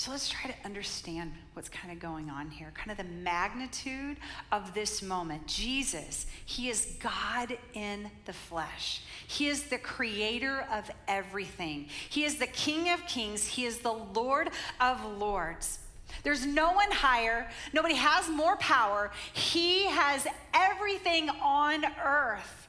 So 0.01 0.13
let's 0.13 0.31
try 0.31 0.51
to 0.51 0.57
understand 0.65 1.35
what's 1.53 1.69
kind 1.69 1.93
of 1.93 2.01
going 2.01 2.31
on 2.31 2.49
here, 2.51 2.73
kind 2.75 2.91
of 2.91 2.97
the 2.97 3.13
magnitude 3.13 4.17
of 4.51 4.73
this 4.73 5.03
moment. 5.03 5.47
Jesus, 5.47 6.25
He 6.47 6.71
is 6.71 6.97
God 7.01 7.59
in 7.75 8.11
the 8.25 8.33
flesh. 8.33 9.03
He 9.27 9.49
is 9.49 9.65
the 9.65 9.77
creator 9.77 10.67
of 10.73 10.91
everything. 11.07 11.89
He 12.09 12.25
is 12.25 12.37
the 12.37 12.47
King 12.47 12.89
of 12.89 13.07
kings. 13.07 13.47
He 13.47 13.67
is 13.67 13.81
the 13.81 13.93
Lord 13.93 14.49
of 14.81 15.05
lords. 15.19 15.81
There's 16.23 16.47
no 16.47 16.73
one 16.73 16.91
higher. 16.91 17.51
Nobody 17.75 17.97
has 17.97 18.27
more 18.31 18.57
power. 18.57 19.11
He 19.35 19.85
has 19.85 20.27
everything 20.55 21.29
on 21.43 21.85
earth. 22.03 22.69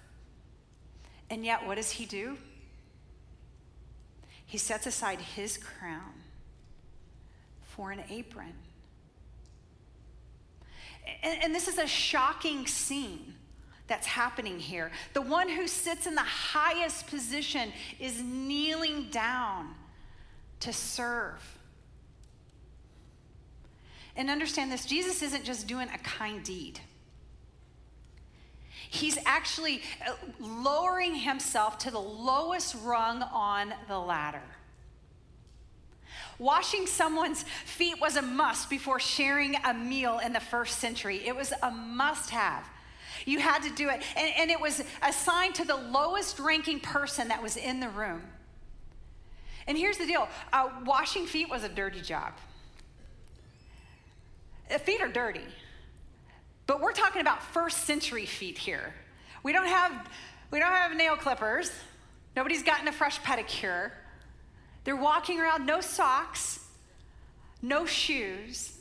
And 1.29 1.45
yet, 1.45 1.65
what 1.65 1.75
does 1.75 1.91
He 1.91 2.05
do? 2.05 2.37
He 4.45 4.57
sets 4.57 4.85
aside 4.85 5.21
His 5.21 5.57
crown 5.57 6.20
for 7.75 7.91
an 7.91 8.01
apron. 8.09 8.53
And, 11.23 11.43
and, 11.43 11.55
this 11.55 11.67
is 11.67 11.77
a 11.77 11.87
shocking 11.87 12.67
scene 12.67 13.33
that's 13.87 14.05
happening 14.05 14.59
here. 14.59 14.91
The 15.13 15.21
one 15.21 15.49
who 15.49 15.67
sits 15.67 16.05
in 16.05 16.15
the 16.15 16.21
highest 16.21 17.07
position 17.07 17.73
is 17.99 18.21
kneeling 18.21 19.09
down 19.09 19.73
to 20.61 20.71
serve. 20.71 21.57
And 24.15 24.29
understand 24.29 24.71
this 24.71 24.85
Jesus 24.85 25.21
isn't 25.21 25.43
just 25.43 25.67
doing 25.67 25.87
a 25.93 25.97
kind 25.99 26.43
deed. 26.43 26.79
He's 28.89 29.17
actually 29.25 29.81
uh, 30.05 30.13
lowering 30.39 31.15
himself 31.15 31.77
to 31.79 31.91
the 31.91 31.99
lowest 31.99 32.75
rung 32.83 33.23
on 33.23 33.73
the 33.87 33.97
ladder. 33.97 34.43
Washing 36.41 36.87
someone's 36.87 37.43
feet 37.65 38.01
was 38.01 38.15
a 38.15 38.21
must 38.23 38.67
before 38.67 38.99
sharing 38.99 39.55
a 39.63 39.75
meal 39.75 40.17
in 40.17 40.33
the 40.33 40.39
first 40.39 40.79
century. 40.79 41.21
It 41.23 41.35
was 41.35 41.53
a 41.61 41.69
must 41.69 42.31
have. 42.31 42.67
You 43.27 43.37
had 43.37 43.61
to 43.61 43.69
do 43.69 43.89
it. 43.89 44.01
And, 44.17 44.33
and, 44.35 44.49
it 44.49 44.59
was 44.59 44.81
assigned 45.07 45.53
to 45.55 45.65
the 45.65 45.75
lowest 45.75 46.39
ranking 46.39 46.79
person 46.79 47.27
that 47.27 47.43
was 47.43 47.57
in 47.57 47.79
the 47.79 47.89
room. 47.89 48.23
And 49.67 49.77
here's 49.77 49.99
the 49.99 50.07
deal 50.07 50.27
uh, 50.51 50.69
washing 50.83 51.27
feet 51.27 51.47
was 51.47 51.63
a 51.63 51.69
dirty 51.69 52.01
job. 52.01 52.33
Feet 54.79 54.99
are 54.99 55.11
dirty. 55.11 55.45
But 56.65 56.81
we're 56.81 56.93
talking 56.93 57.21
about 57.21 57.43
first 57.43 57.85
century 57.85 58.25
feet 58.25 58.57
here. 58.57 58.95
We 59.43 59.53
don't 59.53 59.67
have, 59.67 60.09
we 60.49 60.57
don't 60.57 60.71
have 60.71 60.95
nail 60.97 61.17
clippers. 61.17 61.71
Nobody's 62.35 62.63
gotten 62.63 62.87
a 62.87 62.91
fresh 62.91 63.21
pedicure. 63.21 63.91
They're 64.83 64.95
walking 64.95 65.39
around, 65.39 65.65
no 65.65 65.81
socks, 65.81 66.65
no 67.61 67.85
shoes. 67.85 68.73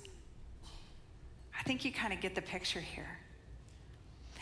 I 1.58 1.62
think 1.62 1.84
you 1.84 1.92
kind 1.92 2.12
of 2.12 2.20
get 2.20 2.34
the 2.34 2.42
picture 2.42 2.80
here. 2.80 3.20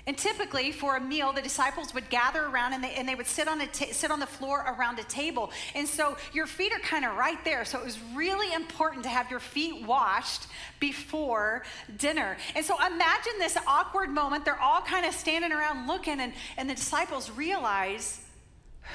And 0.08 0.16
typically, 0.16 0.72
for 0.72 0.96
a 0.96 1.00
meal, 1.00 1.34
the 1.34 1.42
disciples 1.42 1.92
would 1.92 2.08
gather 2.08 2.46
around 2.46 2.72
and 2.72 2.82
they, 2.82 2.94
and 2.94 3.06
they 3.06 3.14
would 3.14 3.26
sit 3.26 3.46
on, 3.46 3.60
a 3.60 3.68
sit 3.74 4.10
on 4.10 4.20
the 4.20 4.26
floor 4.26 4.64
around 4.66 4.98
a 4.98 5.04
table. 5.04 5.50
And 5.74 5.86
so 5.86 6.16
your 6.32 6.46
feet 6.46 6.72
are 6.72 6.78
kind 6.78 7.04
of 7.04 7.14
right 7.14 7.44
there. 7.44 7.66
So 7.66 7.78
it 7.78 7.84
was 7.84 7.98
really 8.14 8.50
important 8.54 9.02
to 9.02 9.10
have 9.10 9.30
your 9.30 9.38
feet 9.38 9.86
washed 9.86 10.46
before 10.80 11.62
dinner. 11.98 12.38
And 12.56 12.64
so 12.64 12.74
imagine 12.76 13.34
this 13.38 13.58
awkward 13.66 14.08
moment. 14.08 14.46
They're 14.46 14.58
all 14.58 14.80
kind 14.80 15.04
of 15.04 15.12
standing 15.12 15.52
around 15.52 15.86
looking, 15.86 16.20
and, 16.20 16.32
and 16.56 16.70
the 16.70 16.74
disciples 16.74 17.30
realize 17.30 18.18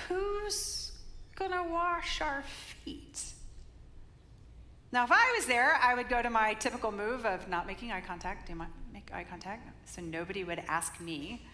who's 0.07 0.82
gonna 1.35 1.63
wash 1.63 2.21
our 2.21 2.43
feet. 2.83 3.33
Now, 4.91 5.03
if 5.03 5.11
I 5.11 5.33
was 5.35 5.47
there, 5.47 5.79
I 5.81 5.95
would 5.95 6.07
go 6.07 6.21
to 6.21 6.29
my 6.29 6.53
typical 6.53 6.91
move 6.91 7.25
of 7.25 7.49
not 7.49 7.65
making 7.65 7.91
eye 7.91 8.01
contact, 8.01 8.47
do 8.47 8.55
make 8.93 9.09
eye 9.11 9.25
contact, 9.27 9.67
so 9.85 10.01
nobody 10.01 10.43
would 10.43 10.59
ask 10.67 10.99
me 11.01 11.45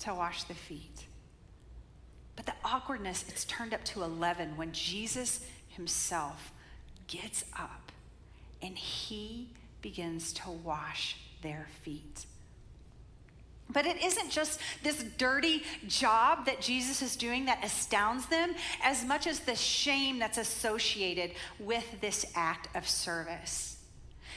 to 0.00 0.14
wash 0.14 0.44
the 0.44 0.54
feet. 0.54 1.04
But 2.34 2.46
the 2.46 2.54
awkwardness, 2.64 3.24
it's 3.28 3.44
turned 3.44 3.74
up 3.74 3.84
to 3.84 4.02
11 4.02 4.56
when 4.56 4.72
Jesus 4.72 5.44
himself 5.68 6.52
gets 7.08 7.44
up 7.58 7.92
and 8.62 8.78
he 8.78 9.50
begins 9.82 10.32
to 10.34 10.50
wash 10.50 11.16
their 11.42 11.66
feet. 11.82 12.26
But 13.70 13.86
it 13.86 14.02
isn't 14.02 14.30
just 14.30 14.60
this 14.82 15.02
dirty 15.18 15.62
job 15.86 16.46
that 16.46 16.60
Jesus 16.60 17.02
is 17.02 17.16
doing 17.16 17.46
that 17.46 17.64
astounds 17.64 18.26
them, 18.26 18.54
as 18.82 19.04
much 19.04 19.26
as 19.26 19.40
the 19.40 19.54
shame 19.56 20.18
that's 20.18 20.38
associated 20.38 21.32
with 21.58 22.00
this 22.00 22.26
act 22.34 22.74
of 22.76 22.88
service. 22.88 23.77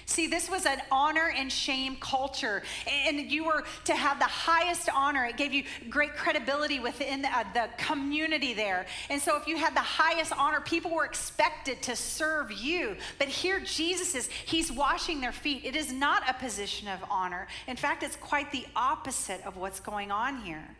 See, 0.05 0.27
this 0.27 0.49
was 0.49 0.65
an 0.65 0.81
honor 0.91 1.31
and 1.35 1.51
shame 1.51 1.95
culture, 1.97 2.63
and 2.87 3.31
you 3.31 3.45
were 3.45 3.63
to 3.85 3.95
have 3.95 4.19
the 4.19 4.25
highest 4.25 4.89
honor. 4.93 5.25
It 5.25 5.37
gave 5.37 5.53
you 5.53 5.63
great 5.89 6.15
credibility 6.15 6.79
within 6.79 7.21
the, 7.21 7.29
uh, 7.29 7.43
the, 7.53 7.69
community 7.77 8.53
there. 8.53 8.85
And 9.09 9.21
so, 9.21 9.37
if 9.37 9.47
you 9.47 9.57
had 9.57 9.75
the 9.75 9.79
highest 9.79 10.33
honor, 10.37 10.61
people 10.61 10.91
were 10.91 11.05
expected 11.05 11.81
to 11.83 11.95
serve 11.95 12.51
you. 12.51 12.95
But 13.19 13.27
here, 13.27 13.59
Jesus 13.59 14.15
is, 14.15 14.29
he's 14.45 14.71
washing 14.71 15.21
their 15.21 15.31
feet. 15.31 15.63
It 15.65 15.75
is 15.75 15.91
not 15.91 16.29
a 16.29 16.33
position 16.33 16.87
of 16.87 16.99
honor. 17.09 17.47
In 17.67 17.77
fact, 17.77 18.03
it's 18.03 18.15
quite 18.15 18.51
the 18.51 18.65
opposite 18.75 19.41
of 19.45 19.57
what's 19.57 19.79
going 19.79 20.11
on 20.11 20.41
here. 20.41 20.75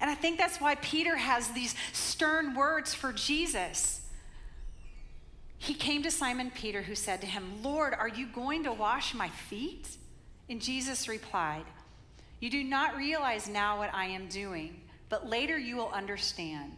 And 0.00 0.10
I 0.10 0.14
think 0.14 0.38
that's 0.38 0.60
why 0.60 0.74
Peter 0.76 1.16
has 1.16 1.48
these 1.48 1.74
stern 1.92 2.54
words 2.54 2.92
for 2.92 3.12
Jesus. 3.12 4.02
He 5.58 5.74
came 5.74 6.02
to 6.02 6.10
Simon 6.10 6.50
Peter, 6.54 6.82
who 6.82 6.94
said 6.94 7.20
to 7.22 7.26
him, 7.26 7.62
Lord, 7.62 7.94
are 7.94 8.08
you 8.08 8.26
going 8.26 8.64
to 8.64 8.72
wash 8.72 9.14
my 9.14 9.28
feet? 9.28 9.88
And 10.48 10.60
Jesus 10.60 11.08
replied, 11.08 11.64
You 12.40 12.50
do 12.50 12.62
not 12.62 12.96
realize 12.96 13.48
now 13.48 13.78
what 13.78 13.92
I 13.94 14.06
am 14.06 14.28
doing, 14.28 14.80
but 15.08 15.28
later 15.28 15.58
you 15.58 15.76
will 15.76 15.90
understand. 15.90 16.72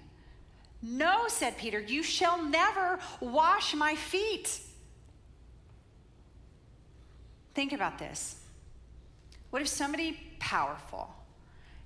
No, 0.81 1.25
said 1.27 1.59
Peter, 1.59 1.81
you 1.81 2.03
shall 2.03 2.43
never 2.43 3.01
wash 3.21 3.75
my 3.75 3.97
feet. 3.97 4.61
Think 7.55 7.73
about 7.73 7.99
this. 7.99 8.37
What 9.51 9.63
if 9.63 9.69
somebody 9.69 10.21
powerful, 10.39 11.13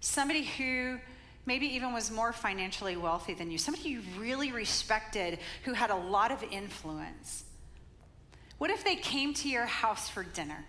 somebody 0.01 0.45
who 0.45 0.99
maybe 1.47 1.67
even 1.75 1.93
was 1.93 2.11
more 2.11 2.33
financially 2.33 2.97
wealthy 2.97 3.35
than 3.35 3.51
you, 3.51 3.59
somebody 3.59 3.89
you 3.89 4.03
really 4.19 4.53
respected 4.53 5.39
who 5.65 5.73
had 5.73 5.91
a 5.91 5.97
lot 5.97 6.31
of 6.31 6.43
influence. 6.51 7.45
What 8.59 8.71
if 8.71 8.85
they 8.85 8.97
came 8.97 9.35
to 9.35 9.49
your 9.49 9.67
house 9.67 10.09
for 10.09 10.23
dinner? 10.23 10.65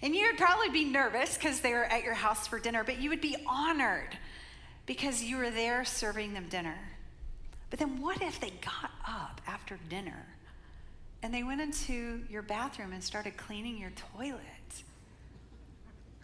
And 0.00 0.14
you 0.14 0.26
would 0.26 0.38
probably 0.38 0.70
be 0.70 0.84
nervous 0.84 1.36
because 1.36 1.60
they 1.60 1.72
were 1.72 1.84
at 1.84 2.04
your 2.04 2.14
house 2.14 2.46
for 2.46 2.58
dinner, 2.58 2.84
but 2.84 3.00
you 3.00 3.10
would 3.10 3.20
be 3.20 3.36
honored 3.46 4.16
because 4.86 5.22
you 5.22 5.36
were 5.36 5.50
there 5.50 5.84
serving 5.84 6.32
them 6.32 6.46
dinner. 6.48 6.78
But 7.70 7.78
then 7.78 8.00
what 8.00 8.22
if 8.22 8.40
they 8.40 8.50
got 8.50 8.90
up 9.06 9.40
after 9.46 9.78
dinner 9.90 10.26
and 11.22 11.34
they 11.34 11.42
went 11.42 11.60
into 11.60 12.22
your 12.30 12.42
bathroom 12.42 12.92
and 12.92 13.02
started 13.02 13.36
cleaning 13.36 13.76
your 13.76 13.92
toilet? 14.16 14.40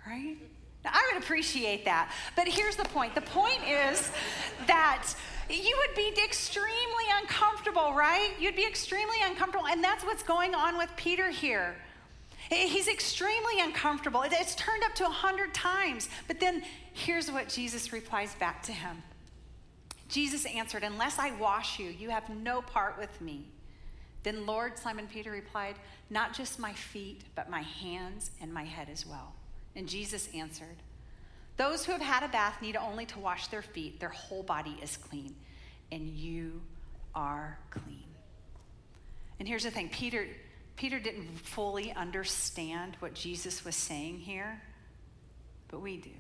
Right? 0.07 0.37
Now, 0.85 0.91
I 0.93 1.11
would 1.13 1.23
appreciate 1.23 1.85
that. 1.85 2.13
But 2.37 2.49
here's 2.49 2.77
the 2.77 2.85
point 2.85 3.15
the 3.15 3.23
point 3.23 3.61
is 3.67 4.11
that 4.67 5.09
you 5.51 5.77
would 5.87 5.97
be 5.97 6.13
extremely 6.23 7.05
uncomfortable, 7.21 7.95
right? 7.95 8.31
You'd 8.39 8.57
be 8.57 8.67
extremely 8.67 9.17
uncomfortable. 9.25 9.67
And 9.67 9.83
that's 9.83 10.05
what's 10.05 10.23
going 10.23 10.55
on 10.55 10.79
with 10.79 10.91
Peter 10.97 11.31
here. 11.31 11.77
He's 12.51 12.89
extremely 12.89 13.61
uncomfortable. 13.61 14.23
It's 14.23 14.55
turned 14.55 14.83
up 14.85 14.95
to 14.97 15.07
a 15.07 15.11
hundred 15.11 15.55
times. 15.55 16.09
But 16.29 16.41
then 16.41 16.63
here's 16.93 17.31
what 17.31 17.49
Jesus 17.49 17.93
replies 17.93 18.35
back 18.37 18.63
to 18.65 18.73
him 18.73 19.03
Jesus 20.09 20.45
answered, 20.47 20.83
Unless 20.83 21.19
I 21.19 21.33
wash 21.37 21.79
you, 21.79 21.87
you 21.87 22.11
have 22.11 22.29
no 22.29 22.63
part 22.63 22.99
with 22.99 23.21
me. 23.21 23.47
Then 24.23 24.47
Lord, 24.47 24.79
Simon 24.79 25.07
Peter 25.07 25.31
replied, 25.31 25.77
Not 26.11 26.35
just 26.35 26.59
my 26.59 26.73
feet, 26.73 27.23
but 27.35 27.51
my 27.51 27.63
hands 27.63 28.31
and 28.41 28.53
my 28.53 28.65
head 28.65 28.89
as 28.91 29.07
well. 29.07 29.35
And 29.77 29.89
Jesus 29.89 30.29
answered, 30.35 30.77
Those 31.57 31.85
who 31.85 31.93
have 31.93 32.01
had 32.01 32.23
a 32.23 32.29
bath 32.29 32.63
need 32.63 32.77
only 32.77 33.07
to 33.07 33.19
wash 33.19 33.49
their 33.49 33.63
feet. 33.63 34.01
Their 34.01 34.11
whole 34.11 34.43
body 34.43 34.79
is 34.83 34.97
clean, 34.97 35.35
and 35.91 36.09
you 36.09 36.61
are 37.15 37.59
clean. 37.71 38.05
And 39.39 39.49
here's 39.49 39.65
the 39.65 39.71
thing 39.71 39.89
Peter, 39.89 40.27
Peter 40.77 40.99
didn't 40.99 41.39
fully 41.39 41.93
understand 41.93 42.97
what 43.01 43.15
Jesus 43.15 43.65
was 43.65 43.75
saying 43.75 44.21
here, 44.21 44.63
but 45.69 45.81
we 45.81 45.97
do. 45.97 46.11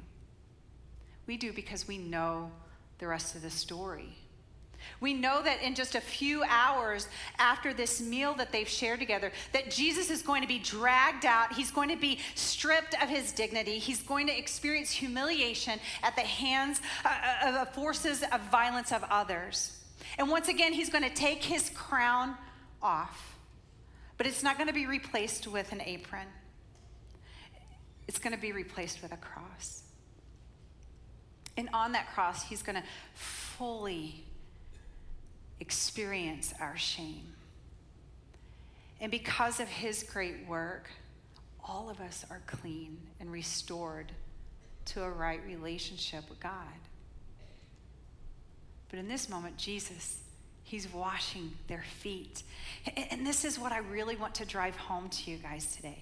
We 1.26 1.36
do 1.36 1.52
because 1.52 1.88
we 1.88 1.98
know 1.98 2.50
the 2.98 3.06
rest 3.06 3.34
of 3.34 3.42
the 3.42 3.50
story. 3.50 4.16
We 5.00 5.14
know 5.14 5.42
that 5.42 5.62
in 5.62 5.74
just 5.74 5.94
a 5.94 6.00
few 6.00 6.42
hours 6.48 7.08
after 7.38 7.74
this 7.74 8.00
meal 8.00 8.34
that 8.34 8.52
they've 8.52 8.68
shared 8.68 9.00
together, 9.00 9.32
that 9.52 9.70
Jesus 9.70 10.10
is 10.10 10.22
going 10.22 10.42
to 10.42 10.48
be 10.48 10.58
dragged 10.58 11.24
out. 11.24 11.52
He's 11.52 11.70
going 11.70 11.88
to 11.90 11.96
be 11.96 12.18
stripped 12.34 12.94
of 13.02 13.08
his 13.08 13.32
dignity. 13.32 13.78
He's 13.78 14.02
going 14.02 14.26
to 14.26 14.36
experience 14.36 14.90
humiliation 14.90 15.78
at 16.02 16.16
the 16.16 16.22
hands 16.22 16.80
uh, 17.04 17.08
uh, 17.44 17.62
of 17.62 17.74
forces 17.74 18.22
of 18.32 18.40
violence 18.50 18.92
of 18.92 19.04
others. 19.10 19.78
And 20.18 20.30
once 20.30 20.48
again, 20.48 20.72
he's 20.72 20.90
going 20.90 21.04
to 21.04 21.14
take 21.14 21.42
his 21.42 21.70
crown 21.70 22.36
off. 22.82 23.36
But 24.16 24.26
it's 24.26 24.42
not 24.42 24.56
going 24.56 24.68
to 24.68 24.74
be 24.74 24.86
replaced 24.86 25.46
with 25.46 25.72
an 25.72 25.80
apron, 25.80 26.28
it's 28.06 28.18
going 28.18 28.34
to 28.34 28.40
be 28.40 28.52
replaced 28.52 29.02
with 29.02 29.12
a 29.12 29.16
cross. 29.16 29.82
And 31.56 31.68
on 31.72 31.92
that 31.92 32.12
cross, 32.12 32.42
he's 32.42 32.62
going 32.62 32.76
to 32.76 32.82
fully 33.14 34.24
experience 35.60 36.52
our 36.60 36.76
shame. 36.76 37.34
And 39.00 39.10
because 39.10 39.60
of 39.60 39.68
his 39.68 40.02
great 40.02 40.46
work, 40.48 40.90
all 41.62 41.90
of 41.90 42.00
us 42.00 42.24
are 42.30 42.42
clean 42.46 42.98
and 43.20 43.30
restored 43.32 44.12
to 44.86 45.02
a 45.02 45.10
right 45.10 45.40
relationship 45.46 46.28
with 46.28 46.40
God. 46.40 46.52
But 48.90 48.98
in 48.98 49.08
this 49.08 49.28
moment, 49.28 49.56
Jesus, 49.56 50.20
he's 50.62 50.92
washing 50.92 51.52
their 51.68 51.84
feet. 52.00 52.42
And 52.96 53.26
this 53.26 53.44
is 53.44 53.58
what 53.58 53.72
I 53.72 53.78
really 53.78 54.16
want 54.16 54.34
to 54.36 54.44
drive 54.44 54.76
home 54.76 55.08
to 55.08 55.30
you 55.30 55.38
guys 55.38 55.74
today. 55.74 55.98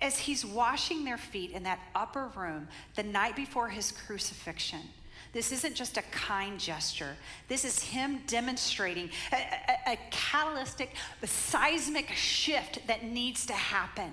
As 0.00 0.18
he's 0.18 0.46
washing 0.46 1.04
their 1.04 1.18
feet 1.18 1.50
in 1.50 1.64
that 1.64 1.80
upper 1.94 2.30
room 2.36 2.68
the 2.94 3.02
night 3.02 3.34
before 3.34 3.68
his 3.68 3.92
crucifixion, 3.92 4.80
this 5.32 5.50
isn't 5.50 5.74
just 5.74 5.96
a 5.96 6.02
kind 6.02 6.60
gesture. 6.60 7.16
This 7.48 7.64
is 7.64 7.82
him 7.82 8.20
demonstrating 8.26 9.10
a, 9.32 9.36
a, 9.36 9.92
a 9.92 9.98
catalytic, 10.10 10.94
a 11.22 11.26
seismic 11.26 12.10
shift 12.10 12.86
that 12.86 13.04
needs 13.04 13.46
to 13.46 13.54
happen. 13.54 14.12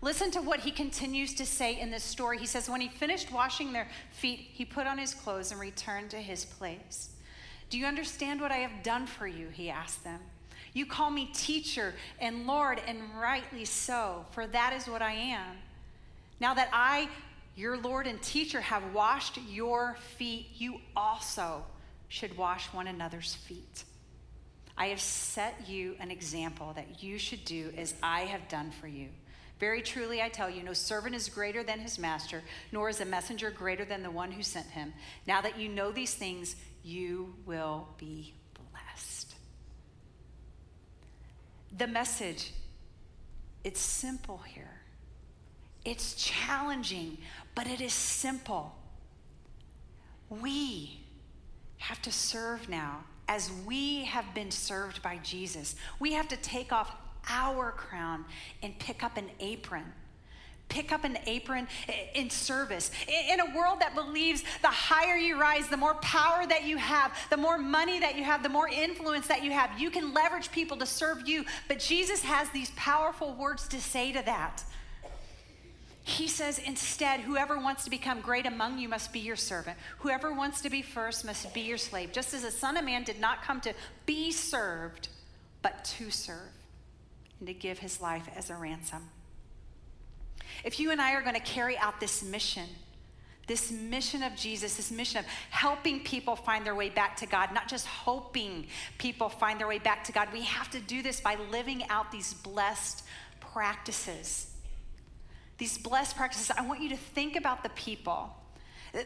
Listen 0.00 0.30
to 0.32 0.42
what 0.42 0.60
he 0.60 0.70
continues 0.70 1.34
to 1.34 1.46
say 1.46 1.80
in 1.80 1.90
this 1.90 2.04
story. 2.04 2.38
He 2.38 2.46
says, 2.46 2.68
When 2.68 2.80
he 2.80 2.88
finished 2.88 3.32
washing 3.32 3.72
their 3.72 3.88
feet, 4.12 4.38
he 4.52 4.64
put 4.64 4.86
on 4.86 4.98
his 4.98 5.14
clothes 5.14 5.50
and 5.50 5.58
returned 5.58 6.10
to 6.10 6.18
his 6.18 6.44
place. 6.44 7.10
Do 7.70 7.78
you 7.78 7.86
understand 7.86 8.40
what 8.40 8.52
I 8.52 8.58
have 8.58 8.82
done 8.82 9.06
for 9.06 9.26
you? 9.26 9.48
He 9.48 9.70
asked 9.70 10.04
them. 10.04 10.20
You 10.74 10.86
call 10.86 11.10
me 11.10 11.30
teacher 11.32 11.94
and 12.20 12.46
Lord, 12.46 12.80
and 12.86 12.98
rightly 13.18 13.64
so, 13.64 14.26
for 14.32 14.46
that 14.48 14.74
is 14.74 14.86
what 14.86 15.02
I 15.02 15.12
am. 15.12 15.56
Now 16.38 16.52
that 16.54 16.68
I 16.72 17.08
your 17.56 17.76
Lord 17.76 18.06
and 18.06 18.20
teacher 18.20 18.60
have 18.60 18.92
washed 18.92 19.38
your 19.48 19.96
feet, 20.16 20.48
you 20.56 20.80
also 20.96 21.64
should 22.08 22.36
wash 22.36 22.66
one 22.72 22.86
another's 22.86 23.34
feet. 23.34 23.84
I 24.76 24.86
have 24.86 25.00
set 25.00 25.68
you 25.68 25.94
an 26.00 26.10
example 26.10 26.72
that 26.74 27.02
you 27.02 27.18
should 27.18 27.44
do 27.44 27.72
as 27.76 27.94
I 28.02 28.22
have 28.22 28.48
done 28.48 28.72
for 28.72 28.88
you. 28.88 29.08
Very 29.60 29.82
truly, 29.82 30.20
I 30.20 30.28
tell 30.28 30.50
you, 30.50 30.64
no 30.64 30.72
servant 30.72 31.14
is 31.14 31.28
greater 31.28 31.62
than 31.62 31.78
his 31.78 31.98
master, 31.98 32.42
nor 32.72 32.88
is 32.88 33.00
a 33.00 33.04
messenger 33.04 33.50
greater 33.50 33.84
than 33.84 34.02
the 34.02 34.10
one 34.10 34.32
who 34.32 34.42
sent 34.42 34.66
him. 34.66 34.92
Now 35.26 35.40
that 35.42 35.58
you 35.58 35.68
know 35.68 35.92
these 35.92 36.14
things, 36.14 36.56
you 36.82 37.34
will 37.46 37.86
be 37.96 38.34
blessed. 38.54 39.34
The 41.78 41.86
message, 41.86 42.52
it's 43.62 43.80
simple 43.80 44.38
here. 44.38 44.80
It's 45.84 46.14
challenging, 46.14 47.18
but 47.54 47.66
it 47.66 47.80
is 47.80 47.92
simple. 47.92 48.74
We 50.28 51.00
have 51.78 52.00
to 52.02 52.12
serve 52.12 52.68
now 52.68 53.04
as 53.28 53.50
we 53.66 54.04
have 54.04 54.34
been 54.34 54.50
served 54.50 55.02
by 55.02 55.18
Jesus. 55.18 55.76
We 55.98 56.12
have 56.12 56.28
to 56.28 56.36
take 56.36 56.72
off 56.72 56.94
our 57.28 57.72
crown 57.72 58.24
and 58.62 58.78
pick 58.78 59.02
up 59.02 59.16
an 59.16 59.30
apron. 59.40 59.84
Pick 60.68 60.92
up 60.92 61.04
an 61.04 61.18
apron 61.26 61.68
in 62.14 62.30
service. 62.30 62.90
In 63.30 63.40
a 63.40 63.56
world 63.56 63.80
that 63.80 63.94
believes 63.94 64.42
the 64.62 64.68
higher 64.68 65.16
you 65.16 65.38
rise, 65.38 65.68
the 65.68 65.76
more 65.76 65.94
power 65.96 66.46
that 66.46 66.64
you 66.64 66.78
have, 66.78 67.16
the 67.28 67.36
more 67.36 67.58
money 67.58 68.00
that 68.00 68.16
you 68.16 68.24
have, 68.24 68.42
the 68.42 68.48
more 68.48 68.68
influence 68.68 69.26
that 69.26 69.44
you 69.44 69.50
have, 69.52 69.78
you 69.78 69.90
can 69.90 70.14
leverage 70.14 70.50
people 70.50 70.76
to 70.78 70.86
serve 70.86 71.28
you. 71.28 71.44
But 71.68 71.80
Jesus 71.80 72.22
has 72.22 72.48
these 72.50 72.70
powerful 72.76 73.34
words 73.34 73.68
to 73.68 73.80
say 73.80 74.12
to 74.12 74.22
that. 74.24 74.64
He 76.06 76.28
says 76.28 76.58
instead, 76.58 77.20
whoever 77.20 77.58
wants 77.58 77.84
to 77.84 77.90
become 77.90 78.20
great 78.20 78.44
among 78.44 78.78
you 78.78 78.90
must 78.90 79.10
be 79.10 79.20
your 79.20 79.36
servant. 79.36 79.78
Whoever 80.00 80.34
wants 80.34 80.60
to 80.60 80.70
be 80.70 80.82
first 80.82 81.24
must 81.24 81.52
be 81.54 81.62
your 81.62 81.78
slave. 81.78 82.12
Just 82.12 82.34
as 82.34 82.42
the 82.42 82.50
Son 82.50 82.76
of 82.76 82.84
Man 82.84 83.04
did 83.04 83.18
not 83.18 83.42
come 83.42 83.62
to 83.62 83.72
be 84.04 84.30
served, 84.30 85.08
but 85.62 85.82
to 85.84 86.10
serve 86.10 86.52
and 87.38 87.48
to 87.48 87.54
give 87.54 87.78
his 87.78 88.02
life 88.02 88.28
as 88.36 88.50
a 88.50 88.54
ransom. 88.54 89.08
If 90.62 90.78
you 90.78 90.90
and 90.90 91.00
I 91.00 91.14
are 91.14 91.22
going 91.22 91.34
to 91.34 91.40
carry 91.40 91.78
out 91.78 92.00
this 92.00 92.22
mission, 92.22 92.68
this 93.46 93.72
mission 93.72 94.22
of 94.22 94.36
Jesus, 94.36 94.76
this 94.76 94.90
mission 94.90 95.20
of 95.20 95.24
helping 95.48 96.00
people 96.00 96.36
find 96.36 96.66
their 96.66 96.74
way 96.74 96.90
back 96.90 97.16
to 97.16 97.26
God, 97.26 97.54
not 97.54 97.66
just 97.66 97.86
hoping 97.86 98.66
people 98.98 99.30
find 99.30 99.58
their 99.58 99.68
way 99.68 99.78
back 99.78 100.04
to 100.04 100.12
God, 100.12 100.28
we 100.34 100.42
have 100.42 100.70
to 100.72 100.80
do 100.80 101.02
this 101.02 101.22
by 101.22 101.38
living 101.50 101.88
out 101.88 102.12
these 102.12 102.34
blessed 102.34 103.04
practices 103.40 104.53
these 105.58 105.78
blessed 105.78 106.16
practices, 106.16 106.50
I 106.56 106.66
want 106.66 106.80
you 106.82 106.88
to 106.90 106.96
think 106.96 107.36
about 107.36 107.62
the 107.62 107.70
people 107.70 108.34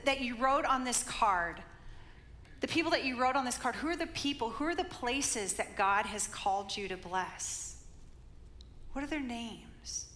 that 0.05 0.21
you 0.21 0.37
wrote 0.37 0.65
on 0.65 0.85
this 0.85 1.03
card. 1.03 1.63
The 2.61 2.69
people 2.69 2.91
that 2.91 3.05
you 3.05 3.21
wrote 3.21 3.37
on 3.37 3.45
this 3.45 3.57
card, 3.57 3.77
who 3.77 3.89
are 3.89 3.97
the 3.97 4.09
people, 4.09 4.51
who 4.51 4.65
are 4.65 4.75
the 4.75 4.85
places 4.85 5.55
that 5.55 5.77
God 5.77 6.07
has 6.07 6.27
called 6.27 6.77
you 6.77 6.89
to 6.89 6.97
bless? 6.97 7.77
What 8.93 9.05
are 9.05 9.07
their 9.07 9.21
names? 9.21 10.07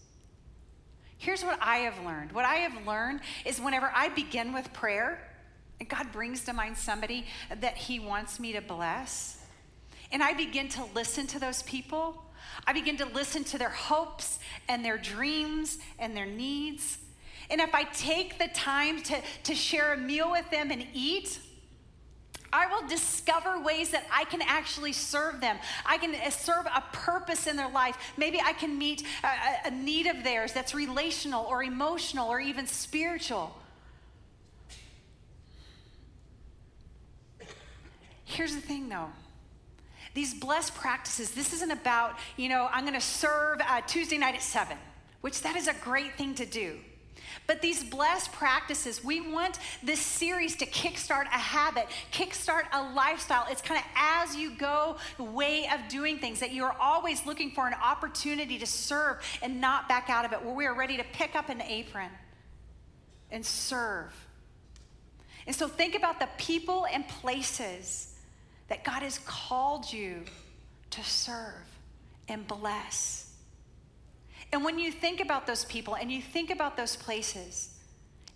Here's 1.19 1.45
what 1.45 1.57
I 1.63 1.79
have 1.79 2.05
learned. 2.05 2.33
What 2.33 2.45
I 2.45 2.57
have 2.57 2.85
learned 2.85 3.21
is 3.45 3.61
whenever 3.61 3.93
I 3.95 4.09
begin 4.09 4.53
with 4.53 4.73
prayer, 4.73 5.29
and 5.79 5.89
God 5.89 6.11
brings 6.11 6.45
to 6.47 6.53
mind 6.53 6.77
somebody 6.77 7.27
that 7.61 7.77
He 7.77 8.01
wants 8.01 8.41
me 8.41 8.53
to 8.55 8.61
bless, 8.61 9.39
and 10.11 10.21
I 10.21 10.33
begin 10.33 10.69
to 10.71 10.85
listen 10.97 11.29
to 11.29 11.39
those 11.39 11.63
people, 11.63 12.25
I 12.67 12.73
begin 12.73 12.97
to 12.99 13.07
listen 13.07 13.45
to 13.45 13.59
their 13.59 13.71
hopes 13.71 14.39
and 14.69 14.85
their 14.85 14.99
dreams 14.99 15.79
and 15.99 16.17
their 16.17 16.27
needs. 16.27 16.99
And 17.51 17.61
if 17.61 17.75
I 17.75 17.85
take 17.85 18.39
the 18.39 18.49
time 18.49 19.03
to, 19.03 19.21
to 19.45 19.55
share 19.55 19.93
a 19.93 19.97
meal 19.97 20.31
with 20.31 20.51
them 20.51 20.71
and 20.71 20.87
eat, 20.95 21.39
I 22.53 22.67
will 22.67 22.87
discover 22.87 23.61
ways 23.61 23.91
that 23.91 24.05
I 24.13 24.25
can 24.25 24.43
actually 24.43 24.93
serve 24.93 25.41
them. 25.41 25.57
I 25.87 25.97
can 25.97 26.15
uh, 26.15 26.31
serve 26.31 26.67
a 26.67 26.83
purpose 26.93 27.47
in 27.47 27.57
their 27.57 27.71
life. 27.71 27.97
Maybe 28.19 28.41
I 28.41 28.53
can 28.53 28.77
meet 28.77 29.05
a, 29.25 29.69
a 29.69 29.71
need 29.71 30.07
of 30.07 30.23
theirs 30.23 30.53
that's 30.53 30.75
relational 30.75 31.47
or 31.47 31.63
emotional 31.63 32.29
or 32.29 32.41
even 32.41 32.67
spiritual. 32.67 33.57
Here's 38.25 38.55
the 38.55 38.61
thing 38.61 38.89
though 38.89 39.11
these 40.15 40.35
blessed 40.35 40.75
practices, 40.75 41.31
this 41.33 41.53
isn't 41.53 41.71
about, 41.71 42.19
you 42.37 42.49
know, 42.49 42.69
I'm 42.71 42.85
going 42.85 42.95
to 42.95 43.01
serve 43.01 43.61
uh, 43.61 43.81
Tuesday 43.83 44.19
night 44.19 44.35
at 44.35 44.43
7, 44.43 44.77
which 45.21 45.43
that 45.43 45.57
is 45.57 45.69
a 45.69 45.75
great 45.75 46.17
thing 46.17 46.35
to 46.35 46.47
do. 46.47 46.79
But 47.47 47.63
these 47.63 47.83
blessed 47.83 48.33
practices, 48.33 49.03
we 49.03 49.21
want 49.21 49.59
this 49.83 50.01
series 50.01 50.57
to 50.57 50.67
kickstart 50.67 51.25
a 51.25 51.39
habit, 51.39 51.87
kickstart 52.13 52.65
a 52.73 52.93
lifestyle. 52.93 53.47
It's 53.51 53.63
kind 53.63 53.81
of 53.81 53.87
as 53.97 54.37
you 54.37 54.51
go 54.51 54.97
way 55.19 55.69
of 55.73 55.89
doing 55.89 56.19
things 56.19 56.41
that 56.41 56.53
you're 56.53 56.75
always 56.79 57.25
looking 57.27 57.51
for 57.51 57.67
an 57.67 57.75
opportunity 57.83 58.59
to 58.59 58.67
serve 58.67 59.19
and 59.43 59.61
not 59.61 59.89
back 59.89 60.11
out 60.11 60.25
of 60.25 60.33
it, 60.33 60.45
where 60.45 60.55
we 60.55 60.67
are 60.67 60.75
ready 60.75 60.97
to 60.99 61.05
pick 61.13 61.35
up 61.35 61.49
an 61.49 61.63
apron 61.63 62.11
and 63.31 63.45
serve. 63.45 64.13
And 65.47 65.57
so 65.57 65.67
think 65.67 65.95
about 65.95 66.21
the 66.21 66.29
people 66.39 66.87
and 66.93 67.07
places 67.09 68.12
that 68.73 68.85
God 68.85 69.03
has 69.03 69.19
called 69.27 69.93
you 69.93 70.25
to 70.89 71.05
serve 71.05 71.67
and 72.27 72.49
bless. 72.49 73.31
And 74.51 74.65
when 74.65 74.79
you 74.79 74.91
think 74.91 75.21
about 75.21 75.47
those 75.47 75.67
people 75.67 75.95
and 75.95 76.11
you 76.11 76.23
think 76.23 76.49
about 76.49 76.75
those 76.75 76.97
places, 76.97 77.69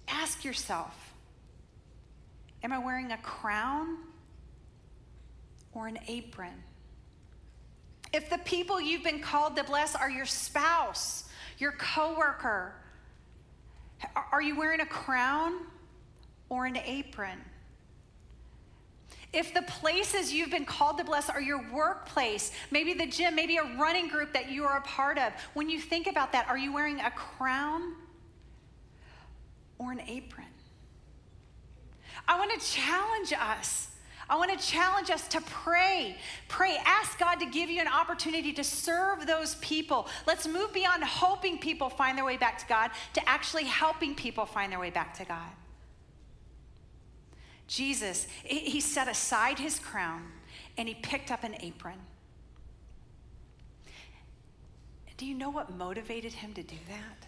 ask 0.06 0.44
yourself 0.44 1.14
Am 2.62 2.70
I 2.70 2.76
wearing 2.76 3.12
a 3.12 3.16
crown 3.16 3.96
or 5.72 5.86
an 5.86 5.98
apron? 6.06 6.62
If 8.12 8.28
the 8.28 8.38
people 8.38 8.78
you've 8.78 9.04
been 9.04 9.20
called 9.20 9.56
to 9.56 9.64
bless 9.64 9.96
are 9.96 10.10
your 10.10 10.26
spouse, 10.26 11.30
your 11.56 11.72
coworker, 11.72 12.74
are 14.30 14.42
you 14.42 14.54
wearing 14.54 14.80
a 14.80 14.86
crown 14.86 15.60
or 16.50 16.66
an 16.66 16.76
apron? 16.76 17.38
If 19.32 19.52
the 19.52 19.62
places 19.62 20.32
you've 20.32 20.50
been 20.50 20.64
called 20.64 20.98
to 20.98 21.04
bless 21.04 21.28
are 21.28 21.40
your 21.40 21.62
workplace, 21.72 22.52
maybe 22.70 22.94
the 22.94 23.06
gym, 23.06 23.34
maybe 23.34 23.56
a 23.56 23.64
running 23.78 24.08
group 24.08 24.32
that 24.32 24.50
you 24.50 24.64
are 24.64 24.78
a 24.78 24.82
part 24.82 25.18
of, 25.18 25.32
when 25.54 25.68
you 25.68 25.80
think 25.80 26.06
about 26.06 26.32
that, 26.32 26.48
are 26.48 26.56
you 26.56 26.72
wearing 26.72 27.00
a 27.00 27.10
crown 27.10 27.94
or 29.78 29.92
an 29.92 30.00
apron? 30.06 30.46
I 32.26 32.38
want 32.38 32.58
to 32.58 32.66
challenge 32.66 33.32
us. 33.32 33.88
I 34.28 34.36
want 34.36 34.58
to 34.58 34.66
challenge 34.66 35.10
us 35.10 35.28
to 35.28 35.40
pray. 35.42 36.16
Pray. 36.48 36.76
Ask 36.84 37.18
God 37.18 37.36
to 37.36 37.46
give 37.46 37.70
you 37.70 37.80
an 37.80 37.88
opportunity 37.88 38.52
to 38.54 38.64
serve 38.64 39.26
those 39.26 39.54
people. 39.56 40.08
Let's 40.26 40.48
move 40.48 40.72
beyond 40.72 41.04
hoping 41.04 41.58
people 41.58 41.88
find 41.88 42.18
their 42.18 42.24
way 42.24 42.36
back 42.36 42.58
to 42.58 42.66
God 42.66 42.90
to 43.14 43.28
actually 43.28 43.64
helping 43.64 44.14
people 44.14 44.44
find 44.44 44.72
their 44.72 44.80
way 44.80 44.90
back 44.90 45.14
to 45.18 45.24
God. 45.24 45.50
Jesus, 47.66 48.26
he 48.44 48.80
set 48.80 49.08
aside 49.08 49.58
his 49.58 49.78
crown 49.78 50.22
and 50.78 50.88
he 50.88 50.94
picked 50.94 51.30
up 51.30 51.44
an 51.44 51.56
apron. 51.60 51.98
Do 55.16 55.26
you 55.26 55.34
know 55.34 55.50
what 55.50 55.74
motivated 55.76 56.32
him 56.32 56.52
to 56.54 56.62
do 56.62 56.76
that? 56.88 57.26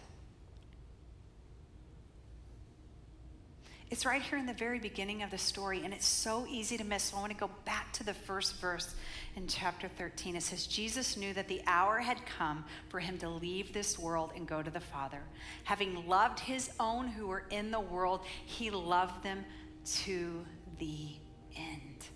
It's 3.91 4.05
right 4.05 4.21
here 4.21 4.37
in 4.37 4.45
the 4.45 4.53
very 4.53 4.77
beginning 4.77 5.23
of 5.23 5.31
the 5.31 5.37
story, 5.39 5.81
and 5.83 5.95
it's 5.95 6.05
so 6.05 6.45
easy 6.47 6.77
to 6.77 6.83
miss. 6.83 7.05
So 7.05 7.17
I 7.17 7.21
want 7.21 7.31
to 7.31 7.37
go 7.37 7.49
back 7.65 7.91
to 7.93 8.03
the 8.03 8.13
first 8.13 8.57
verse 8.57 8.93
in 9.35 9.47
chapter 9.47 9.87
13. 9.87 10.35
It 10.35 10.43
says, 10.43 10.67
Jesus 10.67 11.17
knew 11.17 11.33
that 11.33 11.47
the 11.47 11.63
hour 11.65 11.97
had 11.97 12.23
come 12.27 12.65
for 12.89 12.99
him 12.99 13.17
to 13.17 13.27
leave 13.27 13.73
this 13.73 13.97
world 13.97 14.31
and 14.35 14.47
go 14.47 14.61
to 14.61 14.69
the 14.69 14.79
Father. 14.79 15.21
Having 15.63 16.07
loved 16.07 16.39
his 16.39 16.69
own 16.79 17.07
who 17.07 17.25
were 17.25 17.45
in 17.49 17.71
the 17.71 17.79
world, 17.79 18.21
he 18.45 18.69
loved 18.69 19.23
them 19.23 19.43
to 19.85 20.45
the 20.77 21.15
end. 21.55 22.07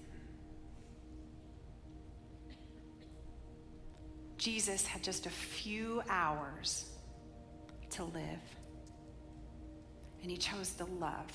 Jesus 4.38 4.86
had 4.86 5.02
just 5.02 5.26
a 5.26 5.30
few 5.30 6.02
hours 6.10 6.90
to 7.92 8.04
live, 8.04 8.42
and 10.22 10.30
he 10.30 10.38
chose 10.38 10.72
to 10.74 10.86
love. 10.86 11.32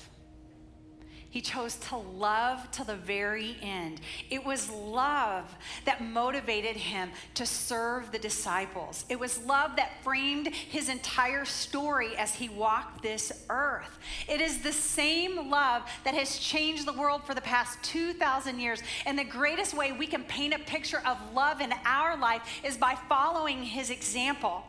He 1.31 1.41
chose 1.41 1.75
to 1.89 1.95
love 1.95 2.71
to 2.71 2.83
the 2.83 2.95
very 2.95 3.55
end. 3.61 4.01
It 4.31 4.43
was 4.43 4.71
love 4.71 5.55
that 5.85 6.03
motivated 6.03 6.75
him 6.75 7.11
to 7.35 7.45
serve 7.45 8.11
the 8.11 8.17
disciples. 8.17 9.05
It 9.09 9.19
was 9.19 9.45
love 9.45 9.75
that 9.75 10.03
framed 10.03 10.47
his 10.47 10.89
entire 10.89 11.45
story 11.45 12.17
as 12.17 12.33
he 12.33 12.49
walked 12.49 13.03
this 13.03 13.31
earth. 13.47 13.99
It 14.27 14.41
is 14.41 14.59
the 14.59 14.73
same 14.73 15.51
love 15.51 15.83
that 16.03 16.15
has 16.15 16.39
changed 16.39 16.87
the 16.87 16.93
world 16.93 17.23
for 17.23 17.35
the 17.35 17.41
past 17.41 17.77
2,000 17.83 18.59
years. 18.59 18.81
And 19.05 19.17
the 19.17 19.23
greatest 19.23 19.75
way 19.75 19.91
we 19.91 20.07
can 20.07 20.23
paint 20.23 20.55
a 20.55 20.59
picture 20.59 21.01
of 21.05 21.17
love 21.35 21.61
in 21.61 21.73
our 21.85 22.17
life 22.17 22.41
is 22.63 22.75
by 22.75 22.97
following 23.07 23.63
his 23.63 23.91
example. 23.91 24.63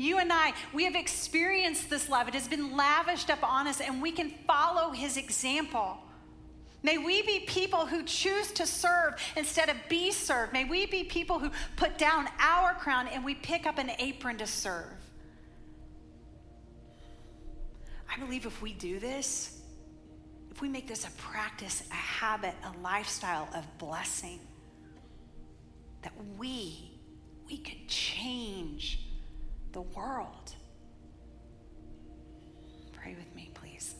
You 0.00 0.16
and 0.16 0.32
I, 0.32 0.54
we 0.72 0.84
have 0.84 0.94
experienced 0.94 1.90
this 1.90 2.08
love. 2.08 2.26
It 2.26 2.32
has 2.32 2.48
been 2.48 2.74
lavished 2.74 3.28
up 3.28 3.42
on 3.42 3.66
us, 3.66 3.82
and 3.82 4.00
we 4.00 4.12
can 4.12 4.30
follow 4.46 4.92
his 4.92 5.18
example. 5.18 5.98
May 6.82 6.96
we 6.96 7.20
be 7.20 7.40
people 7.40 7.84
who 7.84 8.02
choose 8.04 8.50
to 8.52 8.66
serve 8.66 9.16
instead 9.36 9.68
of 9.68 9.76
be 9.90 10.10
served. 10.10 10.54
May 10.54 10.64
we 10.64 10.86
be 10.86 11.04
people 11.04 11.38
who 11.38 11.50
put 11.76 11.98
down 11.98 12.28
our 12.38 12.72
crown 12.72 13.08
and 13.08 13.22
we 13.22 13.34
pick 13.34 13.66
up 13.66 13.76
an 13.76 13.90
apron 13.98 14.38
to 14.38 14.46
serve. 14.46 14.86
I 18.10 18.18
believe 18.18 18.46
if 18.46 18.62
we 18.62 18.72
do 18.72 19.00
this, 19.00 19.60
if 20.50 20.62
we 20.62 20.70
make 20.70 20.88
this 20.88 21.06
a 21.06 21.10
practice, 21.10 21.82
a 21.90 21.94
habit, 21.94 22.54
a 22.64 22.80
lifestyle 22.80 23.50
of 23.54 23.66
blessing, 23.76 24.40
that 26.00 26.14
we, 26.38 26.90
we 27.46 27.58
could 27.58 27.86
change 27.86 29.09
the 29.72 29.82
world. 29.82 30.54
Pray 32.92 33.14
with 33.14 33.34
me, 33.34 33.50
please. 33.54 33.94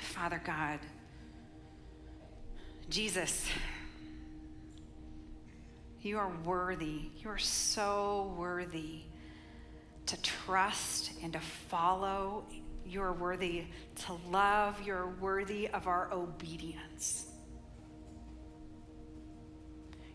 Father 0.00 0.40
God, 0.44 0.80
Jesus, 2.88 3.46
you 6.00 6.18
are 6.18 6.32
worthy. 6.44 7.10
You 7.18 7.28
are 7.28 7.38
so 7.38 8.34
worthy 8.36 9.02
to 10.06 10.22
trust 10.22 11.12
and 11.22 11.32
to 11.34 11.40
follow. 11.40 12.44
You 12.84 13.02
are 13.02 13.12
worthy 13.12 13.66
to 14.06 14.14
love. 14.30 14.80
You're 14.82 15.14
worthy 15.20 15.68
of 15.68 15.86
our 15.86 16.12
obedience. 16.12 17.27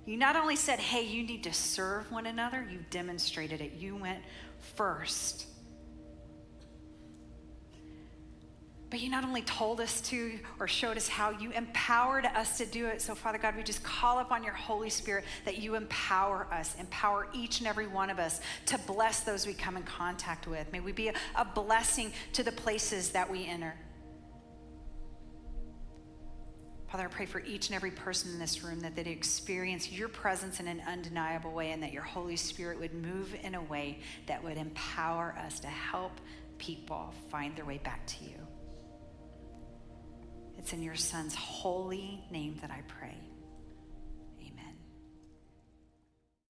You 0.06 0.18
not 0.18 0.36
only 0.36 0.56
said, 0.58 0.80
hey, 0.80 1.04
you 1.04 1.24
need 1.24 1.44
to 1.44 1.54
serve 1.54 2.12
one 2.12 2.26
another, 2.26 2.66
you 2.70 2.80
demonstrated 2.90 3.62
it. 3.62 3.74
You 3.74 3.96
went 3.96 4.20
first. 4.76 5.48
But 8.90 9.00
you 9.00 9.10
not 9.10 9.24
only 9.24 9.42
told 9.42 9.82
us 9.82 10.02
to 10.02 10.38
or 10.60 10.68
showed 10.68 10.98
us 10.98 11.08
how, 11.08 11.32
you 11.32 11.50
empowered 11.50 12.28
us 12.28 12.60
to 12.60 12.66
do 12.68 12.86
it. 12.86 13.02
So, 13.02 13.16
Father 13.16 13.40
God, 13.40 13.56
we 13.56 13.64
just 13.64 13.82
call 13.82 14.20
upon 14.20 14.44
your 14.44 14.54
Holy 14.54 14.92
Spirit 14.92 15.24
that 15.46 15.58
you 15.58 15.74
empower 15.74 16.48
us, 16.52 16.76
empower 16.80 17.28
each 17.34 17.58
and 17.58 17.68
every 17.68 17.88
one 17.88 18.12
of 18.12 18.20
us 18.20 18.40
to 18.68 18.78
bless 18.78 19.22
those 19.22 19.48
we 19.48 19.54
come 19.54 19.78
in 19.78 19.84
contact 19.84 20.46
with. 20.46 20.72
May 20.72 20.80
we 20.80 20.92
be 20.92 21.08
a, 21.08 21.46
blessing 21.56 22.14
to 22.34 22.44
the 22.44 22.52
places 22.52 23.10
that 23.10 23.32
we 23.32 23.48
enter. 23.48 23.74
Father, 26.94 27.06
I 27.06 27.08
pray 27.08 27.26
for 27.26 27.40
each 27.40 27.70
and 27.70 27.76
every 27.76 27.90
person 27.90 28.34
in 28.34 28.38
this 28.38 28.64
room 28.64 28.82
that 28.82 28.96
they'd 28.96 29.08
experience 29.08 29.92
your 29.92 30.08
presence 30.08 30.60
in 30.60 30.68
an 30.68 30.80
undeniable 30.88 31.52
way 31.52 31.72
and 31.72 31.82
that 31.82 31.92
your 31.92 32.04
Holy 32.04 32.36
Spirit 32.36 32.80
would 32.80 32.94
move 32.94 33.36
in 33.42 33.56
a 33.56 33.64
way 33.64 33.98
that 34.28 34.44
would 34.44 34.58
empower 34.58 35.34
us 35.44 35.60
to 35.62 35.68
help 35.68 36.12
people 36.60 37.12
find 37.32 37.56
their 37.56 37.66
way 37.66 37.80
back 37.80 38.06
to 38.06 38.24
you. 38.26 38.38
It's 40.60 40.72
in 40.72 40.84
your 40.84 40.94
Son's 40.94 41.34
holy 41.34 42.24
name 42.30 42.60
that 42.62 42.70
I 42.70 42.84
pray. 42.88 43.18